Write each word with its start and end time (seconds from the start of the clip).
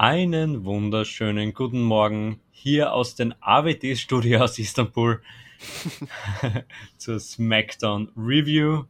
Einen 0.00 0.64
wunderschönen 0.64 1.52
guten 1.54 1.82
Morgen 1.82 2.40
hier 2.52 2.92
aus 2.92 3.16
den 3.16 3.34
AWD-Studio 3.40 4.44
aus 4.44 4.56
Istanbul 4.56 5.20
zur 6.98 7.18
SmackDown 7.18 8.12
Review 8.16 8.84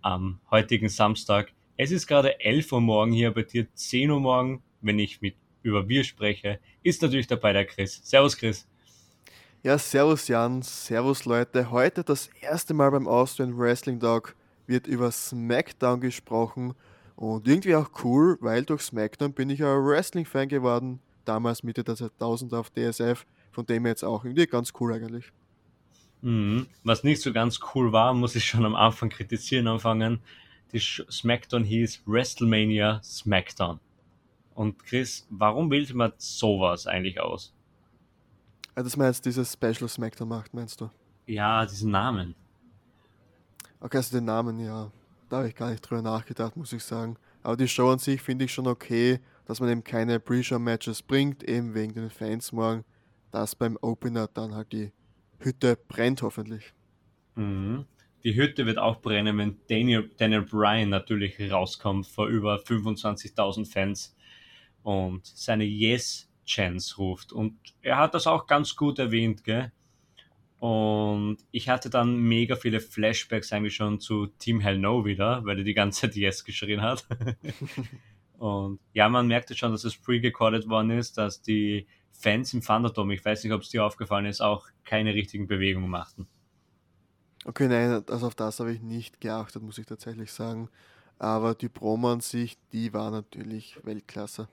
am 0.00 0.38
heutigen 0.52 0.88
Samstag. 0.88 1.50
Es 1.76 1.90
ist 1.90 2.06
gerade 2.06 2.38
11 2.38 2.70
Uhr 2.70 2.80
morgen 2.80 3.10
hier, 3.10 3.34
bei 3.34 3.42
dir 3.42 3.66
10 3.74 4.12
Uhr 4.12 4.20
morgen, 4.20 4.62
wenn 4.80 5.00
ich 5.00 5.20
mit 5.20 5.34
über 5.64 5.88
wir 5.88 6.04
spreche, 6.04 6.60
ist 6.84 7.02
natürlich 7.02 7.26
dabei 7.26 7.52
der 7.52 7.64
Chris. 7.64 8.00
Servus 8.04 8.36
Chris. 8.36 8.68
Ja, 9.64 9.76
servus 9.76 10.28
Jan, 10.28 10.62
servus 10.62 11.24
Leute. 11.24 11.72
Heute 11.72 12.04
das 12.04 12.30
erste 12.40 12.74
Mal 12.74 12.92
beim 12.92 13.08
Austrian 13.08 13.58
Wrestling 13.58 13.98
Dog 13.98 14.36
wird 14.68 14.86
über 14.86 15.10
SmackDown 15.10 16.00
gesprochen 16.00 16.76
und 17.16 17.46
irgendwie 17.46 17.76
auch 17.76 17.90
cool, 18.04 18.38
weil 18.40 18.64
durch 18.64 18.82
SmackDown 18.82 19.32
bin 19.32 19.50
ich 19.50 19.62
ein 19.62 19.84
Wrestling-Fan 19.84 20.48
geworden, 20.48 21.00
damals 21.24 21.62
Mitte 21.62 21.84
der 21.84 21.96
2000 21.96 22.52
auf 22.54 22.70
DSF, 22.70 23.24
von 23.52 23.66
dem 23.66 23.86
jetzt 23.86 24.04
auch 24.04 24.24
irgendwie 24.24 24.46
ganz 24.46 24.72
cool 24.80 24.94
eigentlich. 24.94 25.32
Mhm. 26.22 26.66
Was 26.82 27.04
nicht 27.04 27.20
so 27.20 27.32
ganz 27.32 27.60
cool 27.74 27.92
war, 27.92 28.14
muss 28.14 28.34
ich 28.34 28.44
schon 28.44 28.64
am 28.64 28.74
Anfang 28.74 29.10
kritisieren 29.10 29.68
anfangen. 29.68 30.20
Die 30.72 30.80
SmackDown 30.80 31.64
hieß 31.64 32.02
WrestleMania 32.06 33.00
SmackDown. 33.02 33.78
Und 34.54 34.78
Chris, 34.84 35.26
warum 35.30 35.70
wählt 35.70 35.94
man 35.94 36.12
sowas 36.16 36.86
eigentlich 36.86 37.20
aus? 37.20 37.52
Ja, 38.76 38.82
dass 38.82 38.96
man 38.96 39.06
jetzt 39.06 39.24
dieses 39.24 39.52
Special 39.52 39.88
Smackdown 39.88 40.28
macht, 40.28 40.52
meinst 40.54 40.80
du? 40.80 40.90
Ja, 41.26 41.64
diesen 41.64 41.90
Namen. 41.90 42.34
Okay, 43.80 43.98
also 43.98 44.16
den 44.16 44.24
Namen, 44.24 44.58
ja. 44.58 44.90
Da 45.34 45.38
habe 45.38 45.48
ich 45.48 45.56
gar 45.56 45.72
nicht 45.72 45.80
drüber 45.80 46.00
nachgedacht, 46.00 46.56
muss 46.56 46.72
ich 46.72 46.84
sagen. 46.84 47.16
Aber 47.42 47.56
die 47.56 47.66
Show 47.66 47.90
an 47.90 47.98
sich 47.98 48.22
finde 48.22 48.44
ich 48.44 48.52
schon 48.52 48.68
okay, 48.68 49.18
dass 49.46 49.58
man 49.58 49.68
eben 49.68 49.82
keine 49.82 50.20
Pre-Show-Matches 50.20 51.02
bringt, 51.02 51.42
eben 51.42 51.74
wegen 51.74 51.92
den 51.92 52.08
Fans 52.08 52.52
morgen, 52.52 52.84
dass 53.32 53.56
beim 53.56 53.76
Opener 53.82 54.28
dann 54.32 54.54
halt 54.54 54.70
die 54.70 54.92
Hütte 55.40 55.76
brennt, 55.88 56.22
hoffentlich. 56.22 56.72
Mhm. 57.34 57.84
Die 58.22 58.36
Hütte 58.36 58.64
wird 58.64 58.78
auch 58.78 59.00
brennen, 59.00 59.36
wenn 59.36 59.56
Daniel, 59.68 60.08
Daniel 60.18 60.42
Bryan 60.42 60.90
natürlich 60.90 61.50
rauskommt 61.50 62.06
vor 62.06 62.28
über 62.28 62.58
25.000 62.58 63.68
Fans 63.68 64.14
und 64.84 65.26
seine 65.26 65.64
Yes-Chance 65.64 66.96
ruft. 66.98 67.32
Und 67.32 67.58
er 67.82 67.98
hat 67.98 68.14
das 68.14 68.28
auch 68.28 68.46
ganz 68.46 68.76
gut 68.76 69.00
erwähnt, 69.00 69.42
gell? 69.42 69.72
Und 70.64 71.36
ich 71.50 71.68
hatte 71.68 71.90
dann 71.90 72.16
mega 72.16 72.56
viele 72.56 72.80
Flashbacks 72.80 73.52
eigentlich 73.52 73.74
schon 73.74 74.00
zu 74.00 74.28
Team 74.28 74.60
Hell 74.60 74.78
No 74.78 75.04
wieder, 75.04 75.44
weil 75.44 75.58
er 75.58 75.64
die 75.64 75.74
ganze 75.74 76.00
Zeit 76.00 76.16
Yes 76.16 76.42
geschrien 76.42 76.80
hat. 76.80 77.06
und 78.38 78.80
ja, 78.94 79.10
man 79.10 79.26
merkte 79.26 79.54
schon, 79.54 79.72
dass 79.72 79.84
es 79.84 79.94
pre-recorded 79.94 80.66
worden 80.66 80.92
ist, 80.92 81.18
dass 81.18 81.42
die 81.42 81.86
Fans 82.12 82.54
im 82.54 82.62
Thunderdome, 82.62 83.12
ich 83.12 83.22
weiß 83.22 83.44
nicht, 83.44 83.52
ob 83.52 83.60
es 83.60 83.68
dir 83.68 83.84
aufgefallen 83.84 84.24
ist, 84.24 84.40
auch 84.40 84.66
keine 84.84 85.12
richtigen 85.12 85.46
Bewegungen 85.48 85.90
machten. 85.90 86.28
Okay, 87.44 87.68
nein, 87.68 88.02
also 88.08 88.28
auf 88.28 88.34
das 88.34 88.58
habe 88.58 88.72
ich 88.72 88.80
nicht 88.80 89.20
geachtet, 89.20 89.62
muss 89.62 89.76
ich 89.76 89.84
tatsächlich 89.84 90.32
sagen. 90.32 90.70
Aber 91.18 91.54
die 91.54 91.68
Promo 91.68 92.10
an 92.10 92.20
sich, 92.20 92.56
die 92.72 92.94
war 92.94 93.10
natürlich 93.10 93.76
Weltklasse. 93.82 94.48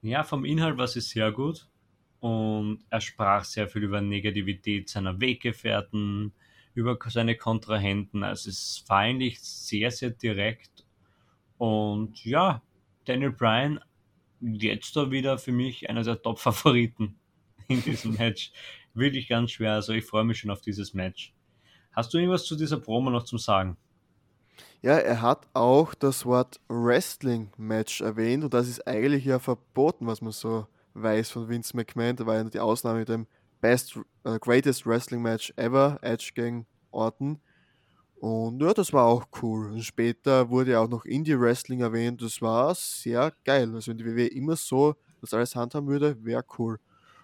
Ja, 0.00 0.24
vom 0.24 0.46
Inhalt 0.46 0.78
war 0.78 0.88
sie 0.88 1.02
sehr 1.02 1.30
gut 1.30 1.69
und 2.20 2.84
er 2.90 3.00
sprach 3.00 3.44
sehr 3.44 3.66
viel 3.68 3.82
über 3.82 4.00
Negativität 4.00 4.88
seiner 4.88 5.20
Weggefährten, 5.20 6.32
über 6.74 6.98
seine 7.08 7.36
Kontrahenten. 7.36 8.22
Also 8.22 8.50
es 8.50 8.84
war 8.86 8.98
eigentlich 8.98 9.40
sehr, 9.40 9.90
sehr 9.90 10.10
direkt. 10.10 10.86
Und 11.58 12.24
ja, 12.24 12.62
Daniel 13.06 13.32
Bryan 13.32 13.80
jetzt 14.40 14.96
da 14.96 15.10
wieder 15.10 15.38
für 15.38 15.52
mich 15.52 15.88
einer 15.88 16.02
der 16.02 16.20
Top-Favoriten 16.20 17.18
in 17.68 17.82
diesem 17.82 18.14
Match. 18.14 18.52
Wirklich 18.94 19.28
ganz 19.28 19.52
schwer. 19.52 19.74
Also 19.74 19.92
ich 19.92 20.04
freue 20.04 20.24
mich 20.24 20.38
schon 20.38 20.50
auf 20.50 20.60
dieses 20.60 20.94
Match. 20.94 21.32
Hast 21.92 22.12
du 22.12 22.18
irgendwas 22.18 22.44
zu 22.44 22.56
dieser 22.56 22.78
Promo 22.78 23.10
noch 23.10 23.24
zum 23.24 23.38
Sagen? 23.38 23.76
Ja, 24.82 24.96
er 24.96 25.20
hat 25.20 25.46
auch 25.52 25.94
das 25.94 26.24
Wort 26.24 26.60
Wrestling-Match 26.68 28.00
erwähnt 28.00 28.44
und 28.44 28.54
das 28.54 28.68
ist 28.68 28.86
eigentlich 28.86 29.24
ja 29.24 29.38
verboten, 29.38 30.06
was 30.06 30.22
man 30.22 30.32
so 30.32 30.66
weiß 30.94 31.30
von 31.30 31.48
Vince 31.48 31.76
McMahon. 31.76 32.16
Da 32.16 32.26
war 32.26 32.36
ja 32.36 32.44
die 32.44 32.60
Ausnahme 32.60 33.00
mit 33.00 33.08
dem 33.08 33.26
Best, 33.60 33.96
uh, 33.96 34.38
Greatest 34.40 34.86
Wrestling 34.86 35.22
Match 35.22 35.52
ever, 35.56 35.98
Edge 36.02 36.32
gegen 36.34 36.66
Orton. 36.90 37.40
Und 38.20 38.60
ja, 38.62 38.74
das 38.74 38.92
war 38.92 39.06
auch 39.06 39.26
cool. 39.42 39.72
Und 39.72 39.82
später 39.82 40.50
wurde 40.50 40.72
ja 40.72 40.80
auch 40.80 40.88
noch 40.88 41.04
Indie 41.06 41.40
Wrestling 41.40 41.80
erwähnt. 41.80 42.20
Das 42.20 42.42
war 42.42 42.74
sehr 42.74 43.32
geil. 43.44 43.74
Also 43.74 43.90
wenn 43.90 43.98
die 43.98 44.04
WWE 44.04 44.26
immer 44.26 44.56
so 44.56 44.94
das 45.20 45.34
alles 45.34 45.56
handhaben 45.56 45.88
würde, 45.88 46.22
wäre 46.24 46.44
cool. 46.58 46.78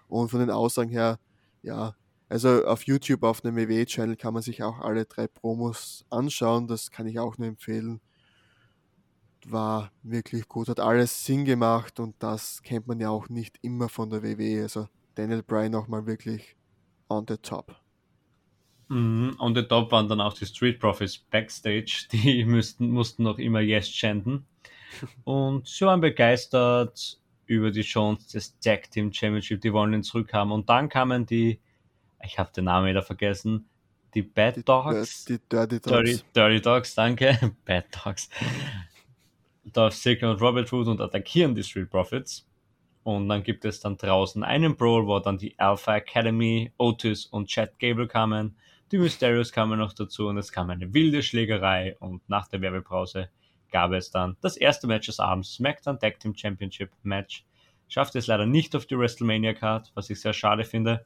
Und 0.07 0.29
von 0.29 0.39
den 0.39 0.49
Aussagen 0.49 0.89
her, 0.89 1.19
ja, 1.61 1.95
also 2.29 2.65
auf 2.65 2.83
YouTube, 2.83 3.23
auf 3.23 3.41
dem 3.41 3.55
WWE-Channel 3.55 4.15
kann 4.15 4.33
man 4.33 4.43
sich 4.43 4.63
auch 4.63 4.79
alle 4.79 5.05
drei 5.05 5.27
Promos 5.27 6.03
anschauen. 6.09 6.67
Das 6.67 6.91
kann 6.91 7.07
ich 7.07 7.19
auch 7.19 7.37
nur 7.37 7.47
empfehlen. 7.47 8.01
War 9.49 9.91
wirklich 10.03 10.47
gut, 10.47 10.67
hat 10.67 10.79
alles 10.79 11.25
Sinn 11.25 11.45
gemacht 11.45 11.99
und 11.99 12.15
das 12.19 12.61
kennt 12.61 12.87
man 12.87 12.99
ja 12.99 13.09
auch 13.09 13.29
nicht 13.29 13.57
immer 13.61 13.87
von 13.87 14.09
der 14.09 14.21
WWE. 14.23 14.63
Also 14.63 14.87
Daniel 15.15 15.43
Bryan 15.43 15.71
nochmal 15.71 16.05
wirklich 16.05 16.55
on 17.09 17.25
the 17.27 17.37
top. 17.37 17.75
Mhm, 18.89 19.35
on 19.39 19.55
the 19.55 19.63
top 19.63 19.91
waren 19.91 20.07
dann 20.07 20.21
auch 20.21 20.33
die 20.33 20.45
Street 20.45 20.79
Profits 20.79 21.17
backstage. 21.17 22.07
Die 22.11 22.45
müssten, 22.45 22.91
mussten 22.91 23.23
noch 23.23 23.37
immer 23.37 23.59
Yes 23.59 23.89
chanten. 23.89 24.45
Und 25.23 25.67
sie 25.67 25.85
waren 25.85 26.01
begeistert 26.01 27.19
über 27.45 27.71
die 27.71 27.81
Chance 27.81 28.31
des 28.31 28.57
Tag 28.59 28.89
Team 28.91 29.11
Championship. 29.11 29.61
Die 29.61 29.73
wollen 29.73 29.93
ihn 29.93 30.03
zurückhaben. 30.03 30.51
Und 30.51 30.69
dann 30.69 30.89
kamen 30.89 31.25
die 31.25 31.59
ich 32.23 32.39
habe 32.39 32.51
den 32.51 32.65
Namen 32.65 32.87
wieder 32.87 33.03
vergessen. 33.03 33.67
Die 34.13 34.21
Bad 34.21 34.67
Dogs. 34.67 35.25
Die, 35.25 35.37
die 35.37 35.49
Dirty 35.49 35.79
Dogs. 35.79 35.91
Dirty, 35.91 36.23
Dirty 36.33 36.61
Dogs, 36.61 36.95
danke. 36.95 37.55
Bad 37.65 37.85
Dogs. 38.03 38.29
Dolph 39.73 39.95
Ziggler 39.95 40.31
und 40.31 40.41
Robert 40.41 40.71
Root 40.71 40.87
und 40.87 41.01
attackieren 41.01 41.55
die 41.55 41.63
Street 41.63 41.89
Profits. 41.89 42.47
Und 43.03 43.29
dann 43.29 43.43
gibt 43.43 43.63
es 43.65 43.79
dann 43.79 43.97
draußen 43.97 44.43
einen 44.43 44.75
Brawl, 44.75 45.07
wo 45.07 45.19
dann 45.19 45.37
die 45.37 45.57
Alpha 45.57 45.95
Academy, 45.95 46.71
Otis 46.77 47.25
und 47.25 47.47
Chad 47.47 47.79
Gable 47.79 48.07
kamen. 48.07 48.55
Die 48.91 48.97
Mysterios 48.97 49.51
kamen 49.51 49.79
noch 49.79 49.93
dazu 49.93 50.27
und 50.27 50.37
es 50.37 50.51
kam 50.51 50.69
eine 50.69 50.93
wilde 50.93 51.23
Schlägerei. 51.23 51.95
Und 51.99 52.27
nach 52.29 52.47
der 52.47 52.61
Werbepause 52.61 53.29
gab 53.71 53.91
es 53.91 54.11
dann 54.11 54.37
das 54.41 54.57
erste 54.57 54.87
Match 54.87 55.07
des 55.07 55.19
Abends, 55.19 55.53
SmackDown 55.53 55.99
Tag 55.99 56.19
Team 56.19 56.35
Championship 56.35 56.91
Match. 57.03 57.45
Schaffte 57.87 58.19
es 58.19 58.27
leider 58.27 58.45
nicht 58.45 58.75
auf 58.75 58.85
die 58.85 58.97
WrestleMania 58.97 59.53
Card, 59.53 59.91
was 59.95 60.09
ich 60.09 60.19
sehr 60.19 60.33
schade 60.33 60.65
finde 60.65 61.05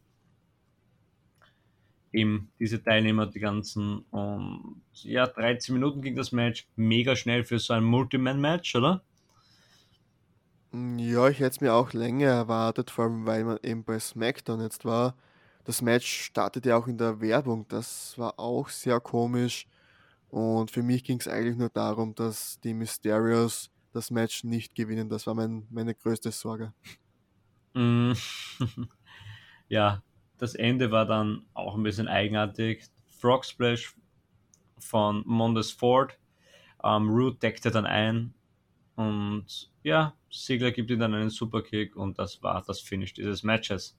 eben 2.12 2.52
diese 2.60 2.84
Teilnehmer, 2.84 3.28
die 3.28 3.40
ganzen. 3.40 4.00
Und 4.12 4.82
ja, 5.04 5.28
13 5.28 5.74
Minuten 5.74 6.02
ging 6.02 6.16
das 6.16 6.32
Match. 6.32 6.68
Mega 6.76 7.16
schnell 7.16 7.44
für 7.44 7.60
so 7.60 7.74
ein 7.74 7.84
Multiman-Match, 7.84 8.76
oder? 8.76 9.04
Ja, 10.74 11.28
ich 11.28 11.40
hätte 11.40 11.50
es 11.50 11.62
mir 11.62 11.74
auch 11.74 11.92
länger 11.94 12.28
erwartet, 12.28 12.92
vor 12.92 13.06
allem 13.06 13.26
weil 13.26 13.44
man 13.44 13.60
eben 13.62 13.84
bei 13.84 14.00
SmackDown 14.00 14.62
jetzt 14.62 14.86
war. 14.86 15.16
Das 15.66 15.82
Match 15.82 16.08
startete 16.08 16.70
ja 16.70 16.78
auch 16.78 16.88
in 16.88 16.98
der 16.98 17.22
Werbung. 17.22 17.68
Das 17.68 18.18
war 18.18 18.40
auch 18.40 18.70
sehr 18.70 19.00
komisch. 19.00 19.68
Und 20.30 20.72
für 20.72 20.82
mich 20.82 21.04
ging 21.04 21.20
es 21.20 21.28
eigentlich 21.28 21.58
nur 21.58 21.70
darum, 21.70 22.16
dass 22.16 22.60
die 22.62 22.74
Mysterios 22.74 23.70
das 23.92 24.12
Match 24.12 24.46
nicht 24.46 24.74
gewinnen. 24.76 25.10
Das 25.10 25.28
war 25.28 25.34
mein, 25.34 25.68
meine 25.70 25.94
größte 25.94 26.32
Sorge. 26.32 26.74
Mm. 27.74 28.14
ja, 29.68 30.02
das 30.42 30.56
Ende 30.56 30.90
war 30.90 31.06
dann 31.06 31.44
auch 31.54 31.76
ein 31.76 31.84
bisschen 31.84 32.08
eigenartig. 32.08 32.86
Frog 33.20 33.46
Splash 33.46 33.96
von 34.80 35.22
Mondes 35.28 35.72
Ford. 35.72 36.18
Ähm, 36.84 37.10
Root 37.10 37.44
deckte 37.44 37.70
dann 37.70 37.86
ein. 37.86 38.34
Und 38.96 39.70
ja, 39.84 40.16
Sigler 40.32 40.72
gibt 40.72 40.90
ihm 40.90 41.00
dann 41.00 41.14
einen 41.14 41.30
Superkick 41.30 41.96
und 41.96 42.18
das 42.18 42.42
war 42.42 42.64
das 42.66 42.82
Finish 42.82 43.14
dieses 43.14 43.44
Matches. 43.44 43.96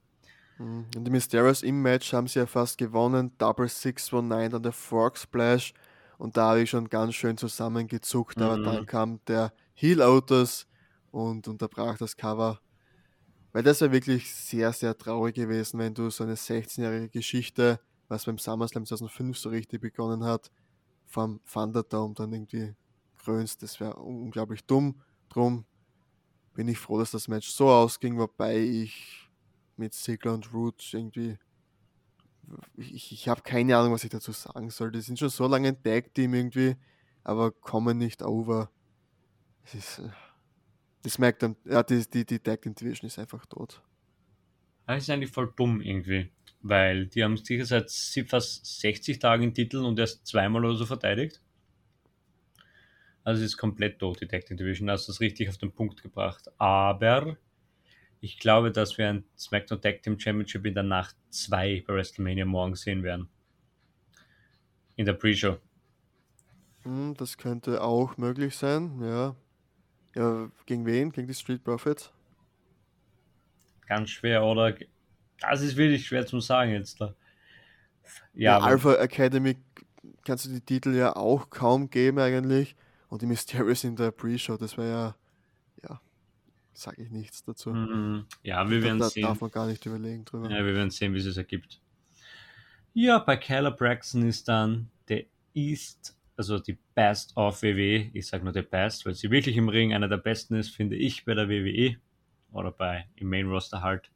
Mhm. 0.59 0.87
Und 0.97 1.05
die 1.05 1.13
Mysterios 1.13 1.63
im 1.63 1.81
Match 1.81 2.13
haben 2.13 2.27
sie 2.27 2.41
ja 2.41 2.47
fast 2.47 2.77
gewonnen. 2.77 3.31
Double 3.39 3.69
619 3.69 4.57
an 4.57 4.63
der 4.65 4.73
Frog 4.73 5.17
Splash. 5.17 5.73
Und 6.19 6.37
da 6.37 6.51
habe 6.51 6.63
ich 6.63 6.71
schon 6.71 6.89
ganz 6.89 7.15
schön 7.15 7.37
zusammengezuckt. 7.37 8.39
Mhm. 8.39 8.43
Aber 8.43 8.59
dann 8.59 8.87
kam 8.87 9.21
der 9.29 9.53
Heel 9.75 10.03
Otis 10.03 10.67
und 11.13 11.47
unterbrach 11.47 11.99
das 11.99 12.17
Cover 12.17 12.59
weil 13.53 13.63
das 13.63 13.81
wäre 13.81 13.93
wirklich 13.93 14.35
sehr, 14.35 14.73
sehr 14.73 14.97
traurig 14.97 15.35
gewesen, 15.35 15.79
wenn 15.79 15.95
du 15.95 16.11
so 16.11 16.25
eine 16.25 16.35
16-jährige 16.35 17.09
Geschichte, 17.09 17.81
was 18.09 18.25
beim 18.25 18.39
SummerSlam 18.39 18.87
2005 18.87 19.39
so 19.39 19.51
richtig 19.51 19.81
begonnen 19.81 20.25
hat, 20.25 20.51
vom 21.07 21.41
Thunderdome 21.45 22.15
dann 22.15 22.33
irgendwie 22.33 22.75
krönst. 23.19 23.63
Das 23.63 23.79
wäre 23.81 23.97
unglaublich 23.97 24.65
dumm. 24.65 25.01
Drum 25.29 25.65
bin 26.55 26.69
ich 26.69 26.79
froh, 26.79 26.99
dass 26.99 27.11
das 27.11 27.29
Match 27.29 27.49
so 27.51 27.69
ausging, 27.69 28.19
wobei 28.19 28.59
ich 28.59 29.31
mit 29.77 29.95
Ziggler 29.95 30.35
und 30.35 30.53
Root 30.53 30.93
irgendwie. 30.93 31.39
Ich, 32.77 33.13
ich 33.13 33.29
habe 33.29 33.43
keine 33.43 33.77
Ahnung, 33.77 33.93
was 33.93 34.05
ich 34.05 34.11
dazu 34.11 34.33
sagen 34.33 34.71
soll. 34.71 34.93
Die 34.93 35.01
sind 35.01 35.19
schon 35.19 35.29
so 35.29 35.47
lange 35.47 35.69
ein 35.69 35.83
Tag-Team 35.83 36.35
irgendwie, 36.35 36.77
aber 37.25 37.51
kommen 37.51 37.99
nicht 37.99 38.23
over. 38.23 38.71
Es 39.65 39.75
ist. 39.75 40.03
Die 41.05 41.09
SmackDown, 41.09 41.57
ja, 41.65 41.83
die, 41.83 42.05
die, 42.09 42.25
die 42.25 42.39
Tag 42.39 42.63
Team 42.63 42.75
Division 42.75 43.07
ist 43.07 43.19
einfach 43.19 43.45
tot. 43.47 43.83
Das 44.87 45.03
ist 45.03 45.11
eigentlich 45.11 45.31
voll 45.31 45.53
dumm 45.57 45.81
irgendwie, 45.81 46.31
weil 46.61 47.07
die 47.07 47.25
haben 47.25 47.37
sicher 47.37 47.65
seit 47.65 47.91
fast 48.29 48.81
60 48.81 49.19
Tagen 49.19 49.43
den 49.43 49.55
Titel 49.55 49.79
und 49.79 49.99
erst 49.99 50.27
zweimal 50.27 50.65
oder 50.65 50.75
so 50.75 50.87
verteidigt. 50.87 51.41
Also 53.25 53.43
es 53.43 53.53
ist 53.53 53.57
komplett 53.57 53.99
tot, 53.99 54.21
die 54.21 54.27
Tag 54.27 54.47
Team 54.47 54.57
Division. 54.57 54.91
hast 54.91 55.09
das 55.09 55.21
richtig 55.21 55.49
auf 55.49 55.59
den 55.59 55.73
Punkt 55.73 56.03
gebracht. 56.03 56.51
Aber 56.59 57.37
ich 58.21 58.39
glaube, 58.39 58.73
dass 58.73 58.99
wir 58.99 59.09
ein 59.09 59.25
SmackDown 59.37 59.81
Tag 59.81 60.03
Team 60.03 60.19
Championship 60.19 60.67
in 60.67 60.75
der 60.75 60.83
Nacht 60.83 61.17
2 61.31 61.85
bei 61.87 61.95
WrestleMania 61.95 62.45
morgen 62.45 62.75
sehen 62.75 63.03
werden. 63.03 63.29
In 64.97 65.07
der 65.07 65.15
Pre-Show. 65.15 65.59
Hm, 66.83 67.15
das 67.17 67.39
könnte 67.39 67.83
auch 67.83 68.17
möglich 68.17 68.57
sein, 68.57 69.01
ja. 69.01 69.37
Ja, 70.15 70.51
gegen 70.67 70.85
wen? 70.87 71.11
Gegen 71.11 71.27
die 71.27 71.35
Street 71.35 71.65
Profits? 71.65 72.13
Ganz 73.87 74.11
schwer, 74.11 74.45
oder? 74.45 74.75
Das 75.41 75.61
ist 75.61 75.77
wirklich 75.77 76.07
schwer 76.07 76.27
zu 76.27 76.41
sagen 76.41 76.73
jetzt 76.73 77.01
da. 77.01 77.15
Ja, 78.35 78.59
ja 78.59 78.61
Alpha 78.61 78.95
Academy 78.95 79.57
kannst 80.25 80.47
du 80.47 80.51
die 80.51 80.61
Titel 80.61 80.95
ja 80.95 81.17
auch 81.17 81.51
kaum 81.51 81.91
geben 81.91 82.19
eigentlich. 82.19 82.77
Und 83.09 83.23
die 83.23 83.27
Mysterious 83.27 83.85
in 83.85 83.97
der 83.97 84.11
Pre-Show, 84.11 84.57
das 84.57 84.79
wäre 84.79 84.89
ja, 84.89 85.17
ja, 85.87 86.01
sage 86.73 87.03
ich 87.03 87.11
nichts 87.11 87.45
dazu. 87.45 87.71
Mhm. 87.71 88.27
Ja, 88.43 88.69
wir 88.69 88.83
werden 88.83 88.99
da, 88.99 89.11
sehen. 89.11 89.23
Da 89.23 89.29
darf 89.29 89.41
man 89.41 89.51
gar 89.51 89.67
nicht 89.67 89.85
überlegen 89.85 90.25
drüber. 90.25 90.49
Ja, 90.51 90.65
wir 90.65 90.75
werden 90.75 90.91
sehen, 90.91 91.13
wie 91.13 91.19
es 91.19 91.37
ergibt. 91.37 91.81
Ja, 92.95 93.19
bei 93.19 93.37
Kyler 93.37 93.71
Braxton 93.71 94.27
ist 94.27 94.49
dann 94.49 94.91
der 95.09 95.25
East 95.55 96.17
also 96.37 96.59
die 96.59 96.79
Best 96.95 97.37
of 97.37 97.63
WWE, 97.63 98.11
ich 98.13 98.27
sage 98.27 98.45
nur 98.45 98.53
der 98.53 98.63
Best, 98.63 99.07
weil 99.07 99.15
sie 99.15 99.31
wirklich 99.31 99.57
im 99.57 99.69
Ring 99.69 99.93
einer 99.93 100.09
der 100.09 100.17
besten 100.17 100.55
ist, 100.55 100.71
finde 100.71 100.97
ich 100.97 101.25
bei 101.25 101.35
der 101.35 101.49
WWE 101.49 101.97
oder 102.53 102.71
bei 102.71 103.07
im 103.17 103.29
Main 103.29 103.49
Roster 103.49 103.83
halt. 103.83 104.11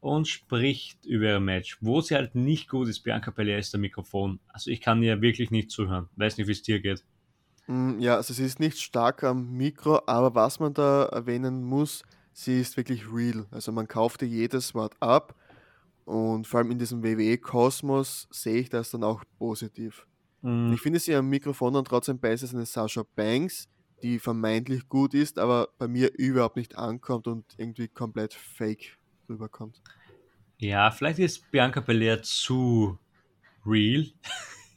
Und 0.00 0.28
spricht 0.28 1.04
über 1.04 1.26
ihr 1.26 1.40
Match. 1.40 1.76
Wo 1.82 2.00
sie 2.00 2.14
halt 2.14 2.34
nicht 2.34 2.70
gut 2.70 2.88
ist, 2.88 3.00
Bianca 3.00 3.30
Belair 3.30 3.58
ist 3.58 3.74
der 3.74 3.80
Mikrofon. 3.80 4.40
Also 4.48 4.70
ich 4.70 4.80
kann 4.80 5.02
ihr 5.02 5.20
wirklich 5.20 5.50
nicht 5.50 5.70
zuhören. 5.70 6.08
Weiß 6.16 6.38
nicht, 6.38 6.46
wie 6.46 6.52
es 6.52 6.62
dir 6.62 6.80
geht. 6.80 7.04
Mm, 7.66 7.98
ja, 7.98 8.16
also 8.16 8.32
sie 8.32 8.44
ist 8.44 8.60
nicht 8.60 8.80
stark 8.80 9.22
am 9.24 9.52
Mikro, 9.52 10.00
aber 10.06 10.34
was 10.34 10.58
man 10.58 10.72
da 10.72 11.04
erwähnen 11.04 11.62
muss, 11.62 12.02
sie 12.32 12.60
ist 12.60 12.76
wirklich 12.78 13.12
real. 13.12 13.46
Also 13.50 13.72
man 13.72 13.88
kauft 13.88 14.22
ihr 14.22 14.28
jedes 14.28 14.74
Wort 14.74 14.94
ab 15.00 15.34
und 16.04 16.46
vor 16.46 16.58
allem 16.58 16.70
in 16.70 16.78
diesem 16.78 17.04
WWE-Kosmos 17.04 18.26
sehe 18.30 18.60
ich 18.60 18.70
das 18.70 18.90
dann 18.90 19.04
auch 19.04 19.22
positiv. 19.38 20.06
Mhm. 20.42 20.72
Ich 20.72 20.80
finde 20.80 20.98
sie 20.98 21.14
am 21.14 21.28
Mikrofon 21.28 21.74
dann 21.74 21.84
trotzdem 21.84 22.18
besser 22.18 22.44
als 22.44 22.54
eine 22.54 22.66
Sasha 22.66 23.04
Banks, 23.14 23.68
die 24.02 24.18
vermeintlich 24.18 24.88
gut 24.88 25.14
ist, 25.14 25.38
aber 25.38 25.68
bei 25.78 25.88
mir 25.88 26.12
überhaupt 26.18 26.56
nicht 26.56 26.76
ankommt 26.76 27.26
und 27.26 27.44
irgendwie 27.56 27.88
komplett 27.88 28.34
fake 28.34 28.98
rüberkommt. 29.28 29.80
Ja, 30.58 30.90
vielleicht 30.90 31.18
ist 31.18 31.50
Bianca 31.50 31.80
Belair 31.80 32.22
zu 32.22 32.98
real. 33.64 34.06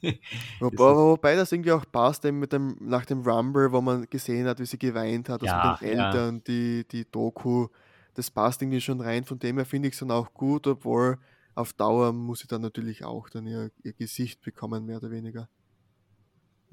wobei, 0.60 0.78
wobei, 0.78 1.36
das 1.36 1.52
irgendwie 1.52 1.72
auch 1.72 1.84
passt, 1.90 2.24
eben 2.24 2.38
mit 2.38 2.52
dem, 2.52 2.76
nach 2.80 3.06
dem 3.06 3.22
Rumble, 3.22 3.72
wo 3.72 3.80
man 3.80 4.06
gesehen 4.08 4.46
hat, 4.46 4.60
wie 4.60 4.66
sie 4.66 4.78
geweint 4.78 5.28
hat, 5.28 5.42
also 5.42 5.54
ja, 5.54 5.72
mit 5.72 5.80
den 5.80 5.98
Eltern, 5.98 6.34
ja. 6.36 6.42
die, 6.46 6.86
die 6.90 7.10
Doku, 7.10 7.68
das 8.14 8.30
passt 8.30 8.62
irgendwie 8.62 8.80
schon 8.80 9.00
rein. 9.00 9.24
Von 9.24 9.38
dem 9.38 9.56
her 9.56 9.66
finde 9.66 9.88
ich 9.88 9.94
es 9.94 10.00
dann 10.00 10.10
auch 10.10 10.32
gut, 10.34 10.66
obwohl 10.66 11.18
auf 11.54 11.72
Dauer 11.72 12.12
muss 12.12 12.40
sie 12.40 12.48
dann 12.48 12.62
natürlich 12.62 13.04
auch 13.04 13.28
dann 13.28 13.46
ihr, 13.46 13.70
ihr 13.82 13.92
Gesicht 13.92 14.40
bekommen, 14.42 14.86
mehr 14.86 14.98
oder 14.98 15.10
weniger. 15.10 15.48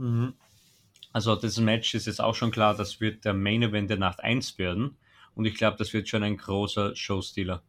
Mhm. 0.01 0.33
Also 1.13 1.35
das 1.35 1.57
Match 1.59 1.93
ist 1.93 2.07
jetzt 2.07 2.21
auch 2.21 2.33
schon 2.33 2.51
klar, 2.51 2.75
das 2.75 2.99
wird 2.99 3.23
der 3.23 3.33
Main 3.33 3.61
Event 3.61 3.89
der 3.89 3.97
Nacht 3.97 4.21
1 4.21 4.57
werden. 4.57 4.97
Und 5.35 5.45
ich 5.45 5.55
glaube, 5.55 5.77
das 5.77 5.93
wird 5.93 6.09
schon 6.09 6.23
ein 6.23 6.37
großer 6.37 6.95
Showstealer. 6.95 7.61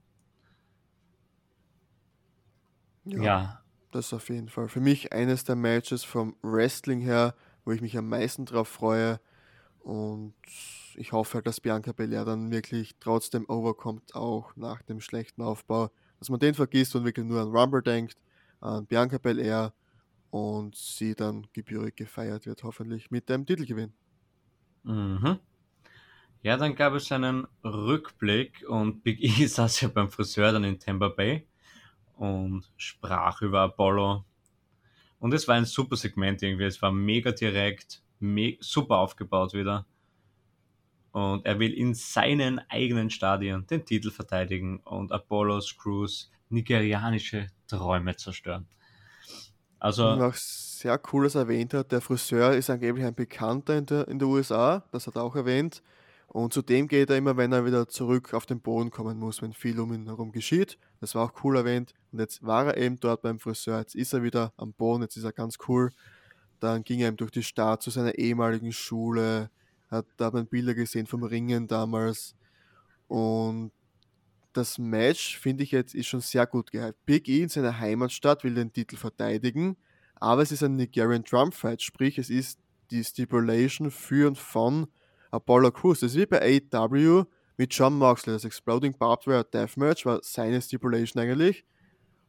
Ja, 3.05 3.23
ja, 3.23 3.63
Das 3.91 4.13
auf 4.15 4.29
jeden 4.31 4.49
Fall. 4.49 4.69
Für 4.69 4.81
mich 4.81 5.13
eines 5.13 5.45
der 5.45 5.57
Matches 5.57 6.05
vom 6.05 6.37
Wrestling 6.43 7.01
her, 7.01 7.35
wo 7.65 7.73
ich 7.73 7.81
mich 7.81 7.97
am 7.99 8.09
meisten 8.09 8.47
drauf 8.47 8.69
freue. 8.69 9.21
Und 9.81 10.35
ich 10.95 11.13
hoffe 11.13 11.35
halt, 11.35 11.47
dass 11.47 11.61
Bianca 11.61 11.93
Belair 11.93 12.25
dann 12.25 12.51
wirklich 12.51 12.97
trotzdem 13.01 13.49
overkommt, 13.49 14.15
auch 14.15 14.57
nach 14.57 14.83
dem 14.83 15.01
schlechten 15.01 15.43
Aufbau 15.43 15.91
dass 16.19 16.31
man 16.31 16.39
den 16.39 16.55
vergisst 16.55 16.95
und 16.95 17.05
wirklich 17.05 17.27
nur 17.27 17.41
an 17.41 17.51
Rumble 17.51 17.83
denkt, 17.83 18.17
an 18.61 18.87
Bianca 18.87 19.19
Belair 19.19 19.75
und 20.33 20.75
sie 20.75 21.15
dann 21.15 21.47
gebührig 21.53 21.95
gefeiert 21.95 22.47
wird, 22.47 22.63
hoffentlich 22.63 23.11
mit 23.11 23.29
dem 23.29 23.45
Titelgewinn. 23.45 23.93
Mhm. 24.83 25.39
Ja, 26.43 26.57
dann 26.57 26.75
gab 26.75 26.95
es 26.95 27.13
einen 27.13 27.47
Rückblick 27.63 28.65
und 28.67 29.05
Big 29.05 29.23
E 29.23 29.29
saß 29.47 29.83
ja 29.83 29.89
beim 29.89 30.11
Friseur 30.11 30.51
dann 30.51 30.65
in 30.65 30.81
Tampa 30.81 31.09
Bay 31.09 31.47
und 32.17 32.65
sprach 32.79 33.43
über 33.43 33.61
Apollo. 33.61 34.25
Und 35.19 35.35
es 35.35 35.47
war 35.47 35.57
ein 35.57 35.67
super 35.67 35.97
Segment 35.97 36.43
irgendwie. 36.43 36.65
Es 36.65 36.81
war 36.81 36.93
mega 36.93 37.31
direkt, 37.31 38.03
me 38.19 38.57
super 38.61 38.97
aufgebaut 38.97 39.53
wieder. 39.53 39.85
Und 41.13 41.45
er 41.45 41.59
will 41.59 41.75
in 41.75 41.93
seinen 41.93 42.59
eigenen 42.71 43.11
Stadien 43.11 43.67
den 43.67 43.85
Titel 43.85 44.11
verteidigen 44.11 44.79
und 44.79 45.13
Apollos 45.13 45.77
Crews 45.77 46.33
nigerianische 46.49 47.49
Träume 47.67 48.17
zerstören. 48.17 48.67
Also. 49.83 50.09
Und 50.11 50.23
auch 50.23 50.35
sehr 50.35 51.01
cool, 51.13 51.25
dass 51.25 51.35
er 51.35 51.41
erwähnt 51.41 51.75
hat, 51.75 51.91
der 51.91 52.01
Friseur 52.01 52.53
ist 52.53 52.71
angeblich 52.71 53.05
ein 53.05 53.17
Bekannter 53.17 53.77
in 53.77 53.87
der, 53.87 54.07
in 54.07 54.21
der 54.21 54.29
USA, 54.29 54.85
das 54.93 55.09
hat 55.09 55.17
er 55.17 55.25
auch 55.25 55.35
erwähnt. 55.35 55.83
Und 56.29 56.53
zudem 56.53 56.87
geht 56.87 57.11
er 57.11 57.17
immer, 57.17 57.37
wenn 57.37 57.53
er 57.53 57.67
wieder 57.67 57.89
zurück 57.89 58.33
auf 58.33 58.47
den 58.47 58.61
Boden 58.61 58.93
kommen 58.93 59.19
muss, 59.19 59.43
wenn 59.43 59.53
viel 59.53 59.81
um 59.81 59.93
ihn 59.93 60.07
herum 60.07 60.31
geschieht. 60.31 60.79
Das 61.01 61.17
war 61.17 61.25
auch 61.25 61.33
cool 61.43 61.57
erwähnt. 61.57 61.95
Und 62.13 62.21
jetzt 62.21 62.47
war 62.47 62.67
er 62.67 62.77
eben 62.77 63.01
dort 63.01 63.23
beim 63.23 63.41
Friseur, 63.41 63.81
jetzt 63.81 63.97
ist 63.97 64.13
er 64.13 64.23
wieder 64.23 64.53
am 64.57 64.73
Boden, 64.73 65.03
jetzt 65.03 65.17
ist 65.17 65.25
er 65.25 65.33
ganz 65.33 65.57
cool. 65.67 65.91
Dann 66.61 66.85
ging 66.85 67.01
er 67.01 67.09
eben 67.09 67.17
durch 67.17 67.33
die 67.33 67.43
Stadt 67.43 67.83
zu 67.83 67.91
seiner 67.91 68.15
ehemaligen 68.15 68.71
Schule, 68.71 69.51
hat, 69.91 70.07
da 70.17 70.31
man 70.31 70.47
Bilder 70.47 70.75
gesehen 70.75 71.09
vom 71.09 71.25
Ringen 71.25 71.67
damals. 71.67 72.37
Und 73.09 73.73
das 74.53 74.79
Match, 74.79 75.39
finde 75.39 75.65
ich 75.65 75.71
jetzt, 75.71 75.95
ist 75.95 76.07
schon 76.07 76.21
sehr 76.21 76.47
gut 76.47 76.71
gehypt. 76.71 77.05
Big 77.07 77.29
E 77.29 77.43
in 77.43 77.49
seiner 77.49 77.79
Heimatstadt 77.79 78.45
will 78.45 78.55
den 78.55 78.73
Titel 78.73 78.97
verteidigen, 78.97 79.77
aber 80.17 80.43
es 80.43 80.53
ist 80.53 80.63
ein 80.63 80.77
Nigerian 80.77 81.25
Drum 81.25 81.53
Fight, 81.53 81.83
sprich, 81.83 82.19
es 82.19 82.31
ist 82.31 82.59
die 82.91 83.03
Stipulation 83.03 83.91
für 83.91 84.29
und 84.29 84.39
von 84.39 84.87
Apollo 85.31 85.73
Crews. 85.73 86.01
Das 86.01 86.13
ist 86.13 86.19
wie 86.19 86.27
bei 86.27 86.61
AEW 86.73 87.25
mit 87.57 87.75
John 87.75 87.97
Moxley. 87.97 88.35
Das 88.35 88.45
Exploding 88.45 88.97
Barbed 88.99 89.27
Wire 89.27 89.45
Deathmatch 89.45 90.05
war 90.05 90.21
seine 90.23 90.61
Stipulation 90.61 91.23
eigentlich. 91.23 91.65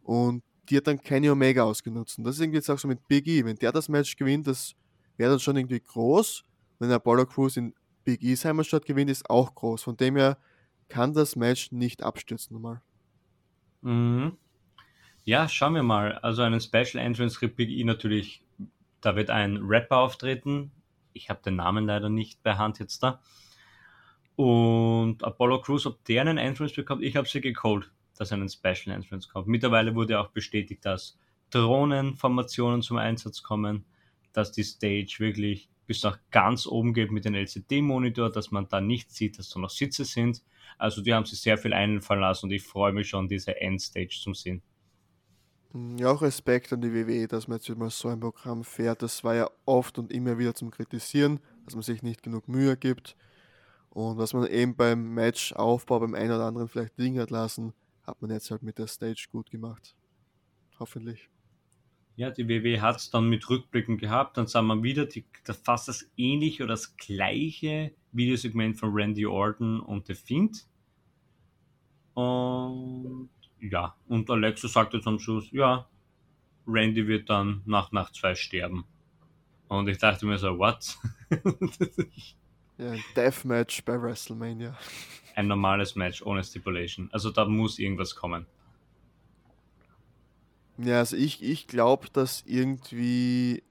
Und 0.03 0.43
die 0.69 0.77
hat 0.77 0.87
dann 0.87 1.01
Kenny 1.01 1.29
Omega 1.29 1.63
ausgenutzt. 1.63 2.17
Und 2.17 2.23
das 2.23 2.35
ist 2.35 2.41
irgendwie 2.41 2.57
jetzt 2.57 2.69
auch 2.69 2.79
so 2.79 2.87
mit 2.87 3.05
Big 3.09 3.27
E. 3.27 3.43
Wenn 3.43 3.57
der 3.57 3.73
das 3.73 3.89
Match 3.89 4.15
gewinnt, 4.15 4.47
das 4.47 4.73
wäre 5.17 5.31
dann 5.31 5.39
schon 5.39 5.57
irgendwie 5.57 5.81
groß 5.81 6.45
wenn 6.83 6.91
Apollo 6.91 7.27
Crews 7.27 7.57
in 7.57 7.73
Big 8.03 8.21
E's 8.21 8.43
Heimatstadt 8.43 8.85
gewinnt, 8.85 9.09
ist 9.09 9.29
auch 9.29 9.55
groß. 9.55 9.83
Von 9.83 9.95
dem 9.95 10.17
her 10.17 10.37
kann 10.93 11.13
das 11.13 11.35
Match 11.35 11.71
nicht 11.71 12.03
abstürzen 12.03 12.53
nochmal. 12.53 12.79
Mhm. 13.81 14.37
Ja, 15.23 15.49
schauen 15.49 15.73
wir 15.73 15.81
mal. 15.81 16.19
Also 16.19 16.43
einen 16.43 16.61
Special 16.61 17.03
Entrance 17.03 17.43
E 17.43 17.83
natürlich, 17.83 18.43
da 19.01 19.15
wird 19.15 19.31
ein 19.31 19.57
Rapper 19.57 19.97
auftreten. 19.97 20.71
Ich 21.13 21.31
habe 21.31 21.41
den 21.41 21.55
Namen 21.55 21.87
leider 21.87 22.09
nicht 22.09 22.43
bei 22.43 22.57
Hand 22.57 22.77
jetzt 22.77 23.01
da. 23.01 23.19
Und 24.35 25.23
Apollo 25.23 25.61
Crews, 25.61 25.87
ob 25.87 26.05
der 26.05 26.21
einen 26.21 26.37
Entrance 26.37 26.75
bekommt, 26.75 27.01
ich 27.01 27.15
habe 27.15 27.27
sie 27.27 27.41
gecallt, 27.41 27.89
dass 28.15 28.31
einen 28.31 28.49
Special 28.49 28.95
Entrance 28.95 29.27
kommt. 29.27 29.47
Mittlerweile 29.47 29.95
wurde 29.95 30.19
auch 30.19 30.29
bestätigt, 30.29 30.85
dass 30.85 31.17
Drohnenformationen 31.49 32.83
zum 32.83 32.97
Einsatz 32.97 33.41
kommen, 33.41 33.83
dass 34.31 34.51
die 34.51 34.63
Stage 34.63 35.15
wirklich 35.17 35.69
bis 35.85 36.03
nach 36.03 36.19
ganz 36.31 36.65
oben 36.65 36.93
geht 36.93 37.11
mit 37.11 37.25
dem 37.25 37.35
LCD-Monitor, 37.35 38.31
dass 38.31 38.51
man 38.51 38.67
da 38.67 38.81
nicht 38.81 39.11
sieht, 39.11 39.37
dass 39.37 39.49
da 39.49 39.59
noch 39.59 39.69
Sitze 39.69 40.05
sind. 40.05 40.43
Also 40.77 41.01
die 41.01 41.13
haben 41.13 41.25
sich 41.25 41.39
sehr 41.41 41.57
viel 41.57 41.73
einfallen 41.73 42.21
lassen 42.21 42.47
und 42.47 42.51
ich 42.51 42.63
freue 42.63 42.93
mich 42.93 43.09
schon, 43.09 43.27
diese 43.27 43.59
Endstage 43.59 44.19
zu 44.21 44.33
sehen. 44.33 44.61
Ja, 45.97 46.11
auch 46.11 46.21
Respekt 46.21 46.71
an 46.71 46.81
die 46.81 46.93
WWE, 46.93 47.27
dass 47.27 47.47
man 47.47 47.57
jetzt 47.57 47.69
mal 47.75 47.89
so 47.89 48.07
ein 48.07 48.19
Programm 48.19 48.63
fährt. 48.63 49.01
Das 49.01 49.23
war 49.23 49.33
ja 49.33 49.49
oft 49.65 49.97
und 49.97 50.11
immer 50.11 50.37
wieder 50.37 50.53
zum 50.53 50.69
Kritisieren, 50.69 51.39
dass 51.65 51.73
man 51.73 51.81
sich 51.81 52.03
nicht 52.03 52.21
genug 52.21 52.47
Mühe 52.47 52.77
gibt. 52.77 53.15
Und 53.89 54.17
was 54.17 54.33
man 54.33 54.47
eben 54.47 54.75
beim 54.75 55.13
Matchaufbau 55.15 55.99
beim 55.99 56.13
einen 56.13 56.31
oder 56.31 56.45
anderen 56.45 56.67
vielleicht 56.67 56.97
liegen 56.99 57.19
hat 57.19 57.31
lassen, 57.31 57.73
hat 58.03 58.21
man 58.21 58.29
jetzt 58.29 58.51
halt 58.51 58.61
mit 58.61 58.77
der 58.77 58.87
Stage 58.87 59.27
gut 59.31 59.49
gemacht. 59.49 59.95
Hoffentlich. 60.79 61.29
Ja, 62.15 62.29
die 62.29 62.47
WW 62.47 62.79
hat 62.79 62.97
es 62.97 63.09
dann 63.09 63.27
mit 63.27 63.49
Rückblicken 63.49 63.97
gehabt. 63.97 64.37
Dann 64.37 64.47
sah 64.47 64.61
man 64.61 64.83
wieder 64.83 65.05
die, 65.05 65.25
das, 65.45 65.57
fast 65.57 65.87
das 65.87 66.09
ähnliche 66.15 66.63
oder 66.63 66.73
das 66.73 66.95
gleiche 66.95 67.91
Videosegment 68.11 68.77
von 68.77 68.91
Randy 68.93 69.25
Orton 69.25 69.79
und 69.79 70.05
The 70.05 70.13
Fiend. 70.13 70.67
Und 72.13 73.29
ja, 73.59 73.95
und 74.07 74.29
Alexa 74.29 74.67
sagte 74.67 75.01
zum 75.01 75.19
Schluss, 75.19 75.49
ja, 75.51 75.87
Randy 76.67 77.07
wird 77.07 77.29
dann 77.29 77.63
nach 77.65 77.91
Nacht 77.91 78.15
2 78.15 78.35
sterben. 78.35 78.85
Und 79.67 79.87
ich 79.87 79.97
dachte 79.97 80.25
mir 80.25 80.37
so, 80.37 80.57
what? 80.57 80.97
Ja, 82.77 82.91
ein 82.91 83.03
Deathmatch 83.15 83.85
bei 83.85 84.01
WrestleMania. 84.01 84.75
Ein 85.35 85.47
normales 85.47 85.95
Match 85.95 86.23
ohne 86.23 86.43
Stipulation. 86.43 87.07
Also 87.11 87.29
da 87.29 87.45
muss 87.45 87.77
irgendwas 87.77 88.15
kommen. 88.15 88.47
Ja, 90.77 90.99
also 90.99 91.15
ich, 91.15 91.43
ich 91.43 91.67
glaube, 91.67 92.07
dass 92.11 92.43
irgendwie 92.45 93.63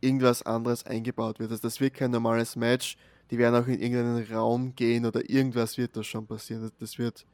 irgendwas 0.00 0.42
anderes 0.42 0.84
eingebaut 0.84 1.38
wird. 1.38 1.50
Also 1.50 1.62
das 1.62 1.80
wird 1.80 1.94
kein 1.94 2.10
normales 2.10 2.56
Match. 2.56 2.96
Die 3.30 3.38
werden 3.38 3.54
auch 3.54 3.66
in 3.66 3.80
irgendeinen 3.80 4.30
Raum 4.30 4.74
gehen 4.74 5.06
oder 5.06 5.28
irgendwas 5.30 5.78
wird 5.78 5.96
da 5.96 6.02
schon 6.02 6.26
passieren. 6.26 6.70
Das 6.78 6.98
wird 6.98 7.26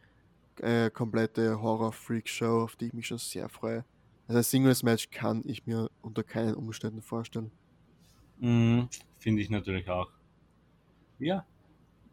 äh, 0.61 0.91
komplette 0.91 1.61
Horror-Freak-Show, 1.61 2.63
auf 2.63 2.77
die 2.77 2.87
ich 2.87 2.93
mich 2.93 3.07
schon 3.07 3.19
sehr 3.19 3.49
freue. 3.49 3.85
Also 4.29 4.39
ein 4.39 4.45
Singles-Match 4.45 5.11
kann 5.11 5.43
ich 5.47 5.67
mir 5.67 5.91
unter 6.03 6.23
keinen 6.23 6.55
Umständen 6.55 7.03
vorstellen. 7.03 7.51
Mhm, 8.39 8.89
Finde 9.19 9.43
ich 9.43 9.51
natürlich 9.51 9.89
auch. 9.89 10.11
Ja, 11.19 11.45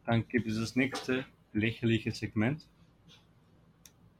dann 0.05 0.27
gibt 0.27 0.47
es 0.47 0.57
das 0.57 0.75
nächste 0.75 1.25
lächerliche 1.53 2.11
Segment. 2.11 2.65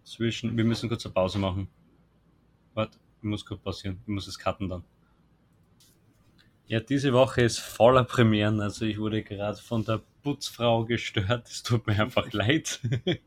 Zwischen, 0.04 0.56
wir 0.56 0.64
müssen 0.64 0.90
kurz 0.90 1.06
eine 1.06 1.14
Pause 1.14 1.40
machen. 1.40 1.68
Warte, 2.76 3.00
ich 3.18 3.24
muss 3.24 3.46
kurz 3.46 3.62
passieren. 3.62 4.00
Ich 4.02 4.08
muss 4.08 4.28
es 4.28 4.38
cutten 4.38 4.70
dann. 4.70 4.84
Ja, 6.68 6.80
diese 6.80 7.14
Woche 7.14 7.42
ist 7.42 7.60
voller 7.60 8.04
Premieren. 8.04 8.60
Also 8.60 8.86
ich 8.86 9.00
wurde 9.00 9.24
gerade 9.24 9.58
von 9.58 9.84
der 9.86 10.02
Putzfrau 10.24 10.86
gestört. 10.86 11.48
Es 11.48 11.64
tut 11.64 11.88
mir 11.88 12.00
einfach 12.00 12.32
leid. 12.34 12.82